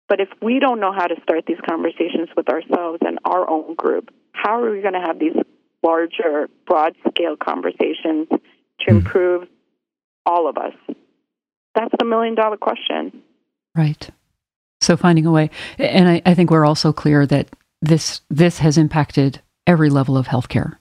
But 0.08 0.20
if 0.20 0.28
we 0.42 0.58
don't 0.58 0.80
know 0.80 0.92
how 0.92 1.06
to 1.06 1.14
start 1.22 1.44
these 1.46 1.60
conversations 1.68 2.28
with 2.36 2.48
ourselves 2.48 2.98
and 3.06 3.18
our 3.24 3.48
own 3.48 3.74
group, 3.74 4.08
how 4.32 4.60
are 4.62 4.70
we 4.70 4.80
going 4.80 4.94
to 4.94 5.00
have 5.06 5.18
these 5.18 5.36
larger, 5.82 6.48
broad 6.66 6.96
scale 7.08 7.36
conversations 7.36 8.28
to 8.30 8.38
hmm. 8.86 8.96
improve 8.96 9.48
all 10.26 10.48
of 10.48 10.56
us? 10.56 10.74
That's 11.74 11.94
the 11.98 12.04
million 12.04 12.34
dollar 12.34 12.56
question. 12.56 13.22
Right. 13.76 14.10
So 14.80 14.96
finding 14.96 15.26
a 15.26 15.32
way, 15.32 15.50
and 15.78 16.08
I, 16.08 16.22
I 16.24 16.34
think 16.34 16.50
we're 16.50 16.66
also 16.66 16.92
clear 16.92 17.26
that 17.26 17.48
this 17.82 18.20
this 18.30 18.58
has 18.58 18.78
impacted 18.78 19.40
every 19.66 19.90
level 19.90 20.16
of 20.16 20.26
healthcare. 20.26 20.78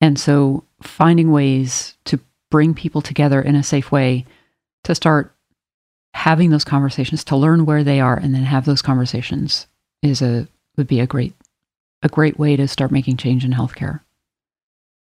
And 0.00 0.18
so 0.18 0.64
finding 0.82 1.30
ways 1.30 1.96
to 2.06 2.18
bring 2.50 2.74
people 2.74 3.00
together 3.00 3.40
in 3.40 3.54
a 3.54 3.62
safe 3.62 3.92
way 3.92 4.26
to 4.84 4.94
start 4.94 5.34
having 6.14 6.50
those 6.50 6.64
conversations, 6.64 7.24
to 7.24 7.36
learn 7.36 7.64
where 7.64 7.84
they 7.84 8.00
are 8.00 8.16
and 8.16 8.34
then 8.34 8.42
have 8.42 8.64
those 8.64 8.82
conversations 8.82 9.66
is 10.02 10.20
a 10.20 10.48
would 10.76 10.86
be 10.86 11.00
a 11.00 11.06
great 11.06 11.34
a 12.02 12.08
great 12.08 12.38
way 12.38 12.56
to 12.56 12.68
start 12.68 12.90
making 12.90 13.16
change 13.16 13.44
in 13.44 13.52
healthcare. 13.52 14.00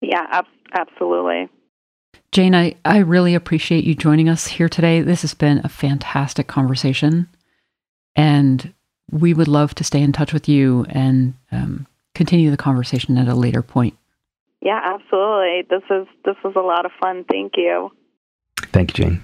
Yeah, 0.02 0.26
ab- 0.30 0.46
absolutely. 0.74 1.50
Jane, 2.32 2.56
I, 2.56 2.76
I 2.86 3.00
really 3.00 3.36
appreciate 3.36 3.84
you 3.84 3.96
joining 3.96 4.30
us 4.30 4.48
here 4.48 4.70
today. 4.70 5.02
This 5.02 5.22
has 5.22 5.34
been 5.34 5.62
a 5.64 5.70
fantastic 5.70 6.48
conversation. 6.48 7.28
And 8.16 8.74
we 9.12 9.34
would 9.34 9.48
love 9.48 9.74
to 9.76 9.84
stay 9.84 10.02
in 10.02 10.12
touch 10.12 10.34
with 10.34 10.48
you 10.48 10.86
and 10.90 11.34
um, 11.52 11.88
continue 12.14 12.52
the 12.52 12.58
conversation 12.58 13.18
at 13.18 13.28
a 13.28 13.36
later 13.36 13.62
point. 13.62 13.96
Yeah, 14.62 14.80
absolutely. 14.84 15.64
This 15.70 15.84
is 15.90 16.08
this 16.26 16.36
was 16.44 16.54
a 16.56 16.60
lot 16.60 16.86
of 16.86 16.92
fun. 17.00 17.24
Thank 17.30 17.54
you. 17.56 17.92
Thank 18.74 18.98
you, 18.98 19.06
Jane. 19.06 19.24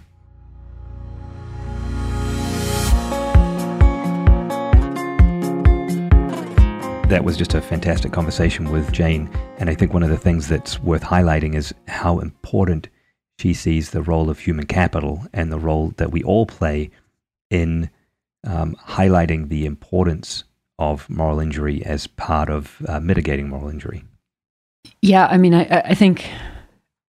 That 7.09 7.23
was 7.23 7.37
just 7.37 7.53
a 7.53 7.61
fantastic 7.61 8.11
conversation 8.11 8.71
with 8.71 8.91
Jane. 8.91 9.29
And 9.59 9.69
I 9.69 9.75
think 9.75 9.93
one 9.93 10.01
of 10.01 10.09
the 10.09 10.17
things 10.17 10.47
that's 10.47 10.79
worth 10.81 11.03
highlighting 11.03 11.53
is 11.53 11.71
how 11.87 12.17
important 12.17 12.89
she 13.39 13.53
sees 13.53 13.91
the 13.91 14.01
role 14.01 14.29
of 14.29 14.39
human 14.39 14.65
capital 14.65 15.23
and 15.31 15.51
the 15.51 15.59
role 15.59 15.93
that 15.97 16.11
we 16.11 16.23
all 16.23 16.47
play 16.47 16.89
in 17.51 17.91
um, 18.43 18.75
highlighting 18.87 19.49
the 19.49 19.67
importance 19.67 20.45
of 20.79 21.07
moral 21.07 21.39
injury 21.39 21.85
as 21.85 22.07
part 22.07 22.49
of 22.49 22.81
uh, 22.87 22.99
mitigating 22.99 23.49
moral 23.49 23.69
injury. 23.69 24.03
Yeah, 25.01 25.27
I 25.27 25.37
mean, 25.37 25.53
I, 25.53 25.83
I 25.85 25.93
think 25.93 26.27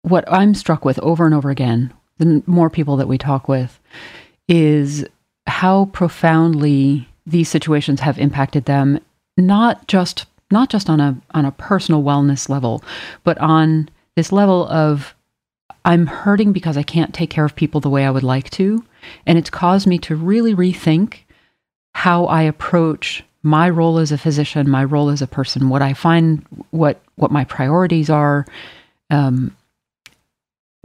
what 0.01 0.24
I'm 0.26 0.55
struck 0.55 0.86
with 0.86 0.99
over 1.01 1.26
and 1.26 1.34
over 1.34 1.51
again, 1.51 1.93
the 2.16 2.43
more 2.47 2.70
people 2.70 2.97
that 2.97 3.09
we 3.09 3.18
talk 3.18 3.47
with, 3.47 3.78
is 4.49 5.05
how 5.47 5.86
profoundly 5.86 7.09
these 7.26 7.51
situations 7.51 8.01
have 8.01 8.18
impacted 8.18 8.64
them, 8.64 8.99
not 9.37 9.87
just 9.89 10.26
not 10.51 10.68
just 10.68 10.91
on 10.91 11.01
a 11.01 11.16
on 11.33 11.45
a 11.45 11.53
personal 11.53 12.03
wellness 12.03 12.49
level, 12.49 12.83
but 13.24 13.39
on 13.39 13.89
this 14.16 14.33
level 14.33 14.66
of 14.68 15.14
I'm 15.85 16.07
hurting 16.07 16.53
because 16.53 16.76
I 16.76 16.83
can't 16.83 17.14
take 17.14 17.30
care 17.30 17.45
of 17.45 17.57
people 17.57 17.80
the 17.80 17.91
way 17.91 18.05
I 18.05 18.11
would 18.11 18.22
like 18.22 18.51
to, 18.51 18.85
And 19.26 19.37
it's 19.39 19.51
caused 19.51 19.87
me 19.87 19.99
to 19.99 20.14
really 20.16 20.55
rethink 20.55 21.20
how 21.95 22.26
I 22.26 22.43
approach 22.43 23.24
my 23.43 23.68
role 23.68 23.99
as 23.99 24.12
a 24.12 24.18
physician, 24.18 24.70
my 24.70 24.85
role 24.85 25.09
as 25.09 25.20
a 25.20 25.26
person, 25.26 25.68
what 25.68 25.83
I 25.83 25.95
find, 25.95 26.47
what 26.70 27.03
what 27.16 27.33
my 27.33 27.45
priorities 27.45 28.09
are 28.09 28.47
um, 29.11 29.57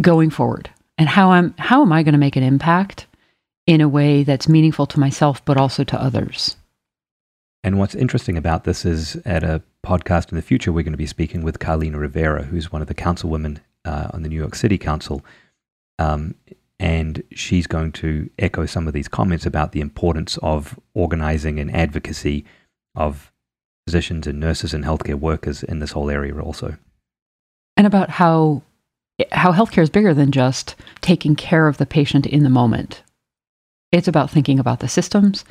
going 0.02 0.32
forward, 0.32 0.70
and 0.98 1.08
how 1.08 1.32
I'm 1.32 1.54
how 1.58 1.82
am 1.82 1.92
I 1.92 2.04
going 2.04 2.14
to 2.14 2.20
make 2.20 2.36
an 2.36 2.44
impact 2.44 3.06
in 3.68 3.82
a 3.82 3.88
way 3.88 4.24
that's 4.24 4.50
meaningful 4.50 4.88
to 4.88 5.00
myself, 5.00 5.44
but 5.46 5.58
also 5.58 5.84
to 5.84 6.02
others. 6.02 6.56
And 7.64 7.80
what's 7.80 7.96
interesting 7.96 8.38
about 8.38 8.64
this 8.64 8.86
is 8.86 9.16
at 9.26 9.44
a 9.44 9.62
podcast 9.86 10.32
in 10.32 10.36
the 10.36 10.42
future, 10.42 10.72
we're 10.72 10.84
going 10.84 10.94
to 10.94 10.98
be 10.98 11.06
speaking 11.08 11.44
with 11.44 11.60
Carlina 11.60 11.98
Rivera, 11.98 12.44
who's 12.44 12.72
one 12.72 12.82
of 12.82 12.88
the 12.88 12.96
councilwomen 12.96 13.60
uh, 13.84 14.10
on 14.14 14.24
the 14.24 14.30
New 14.30 14.38
York 14.38 14.56
City 14.56 14.78
Council. 14.78 15.24
Um, 16.00 16.36
and 16.80 17.24
she's 17.32 17.68
going 17.68 17.92
to 17.94 18.30
echo 18.38 18.66
some 18.66 18.88
of 18.88 18.94
these 18.94 19.08
comments 19.08 19.46
about 19.46 19.72
the 19.72 19.82
importance 19.82 20.38
of 20.44 20.80
organizing 20.94 21.60
and 21.60 21.74
advocacy 21.76 22.46
of 22.96 23.32
physicians 23.88 24.28
and 24.28 24.40
nurses 24.40 24.74
and 24.74 24.84
healthcare 24.84 25.16
workers 25.16 25.64
in 25.64 25.80
this 25.80 25.92
whole 25.92 26.10
area 26.10 26.38
also. 26.40 26.78
And 27.76 27.88
about 27.88 28.10
how 28.10 28.64
how 29.32 29.52
healthcare 29.52 29.82
is 29.82 29.90
bigger 29.90 30.14
than 30.14 30.32
just 30.32 30.76
taking 31.02 31.36
care 31.36 31.68
of 31.68 31.78
the 31.78 31.86
patient 31.86 32.26
in 32.26 32.44
the 32.44 32.50
moment. 32.50 33.02
It's 33.92 34.08
about 34.08 34.30
thinking 34.30 34.60
about 34.60 34.80
the 34.80 34.88
systems. 34.88 35.44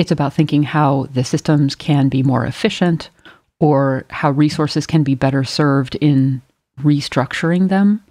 It's 0.00 0.10
about 0.10 0.32
thinking 0.32 0.62
how 0.62 1.08
the 1.12 1.24
systems 1.24 1.74
can 1.74 2.08
be 2.08 2.22
more 2.22 2.46
efficient 2.46 3.10
or 3.58 4.06
how 4.08 4.30
resources 4.30 4.86
can 4.86 5.02
be 5.02 5.14
better 5.14 5.44
served 5.44 5.94
in 5.96 6.40
restructuring 6.80 7.68
them. 7.68 8.02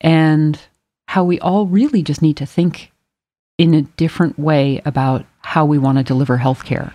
And 0.00 0.58
how 1.06 1.22
we 1.22 1.38
all 1.38 1.66
really 1.68 2.02
just 2.02 2.22
need 2.22 2.36
to 2.38 2.44
think 2.44 2.90
in 3.56 3.72
a 3.72 3.82
different 3.82 4.36
way 4.36 4.82
about 4.84 5.24
how 5.42 5.64
we 5.64 5.78
want 5.78 5.98
to 5.98 6.02
deliver 6.02 6.38
healthcare. 6.38 6.92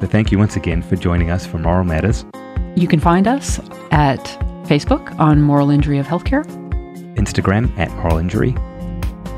So 0.00 0.06
thank 0.06 0.32
you 0.32 0.38
once 0.38 0.56
again 0.56 0.80
for 0.80 0.96
joining 0.96 1.30
us 1.30 1.44
for 1.44 1.58
Moral 1.58 1.84
Matters. 1.84 2.24
You 2.74 2.88
can 2.88 3.00
find 3.00 3.28
us 3.28 3.60
at 3.90 4.24
Facebook 4.64 5.14
on 5.20 5.42
Moral 5.42 5.68
Injury 5.68 5.98
of 5.98 6.06
Healthcare, 6.06 6.46
Instagram 7.20 7.76
at 7.78 7.90
Moral 7.96 8.18
Injury, 8.18 8.54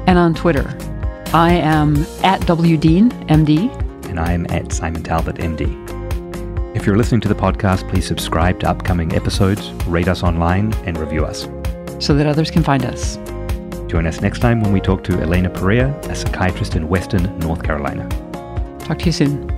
and 0.07 0.19
on 0.19 0.35
Twitter. 0.35 0.77
I 1.35 1.53
am 1.53 1.97
at 2.23 2.41
WDean, 2.43 3.11
MD. 3.29 3.71
And 4.09 4.21
I 4.21 4.33
am 4.33 4.47
at 4.51 4.73
Simon 4.73 5.03
Talbot, 5.03 5.37
MD. 5.37 5.67
If 6.77 6.85
you're 6.87 6.99
listening 6.99 7.23
to 7.23 7.29
the 7.29 7.35
podcast, 7.35 7.89
please 7.89 8.07
subscribe 8.07 8.61
to 8.61 8.69
upcoming 8.69 9.15
episodes, 9.15 9.73
rate 9.87 10.09
us 10.09 10.23
online, 10.23 10.75
and 10.85 10.99
review 10.99 11.25
us. 11.25 11.49
So 11.99 12.15
that 12.15 12.27
others 12.27 12.51
can 12.51 12.63
find 12.63 12.85
us. 12.85 13.17
Join 13.87 14.07
us 14.07 14.21
next 14.21 14.41
time 14.41 14.61
when 14.61 14.73
we 14.73 14.81
talk 14.81 15.05
to 15.05 15.21
Elena 15.21 15.51
Perea, 15.51 15.99
a 16.11 16.15
psychiatrist 16.15 16.77
in 16.77 16.89
Western 16.89 17.39
North 17.39 17.63
Carolina. 17.63 18.09
Talk 18.81 18.99
to 18.99 19.07
you 19.07 19.13
soon. 19.13 19.52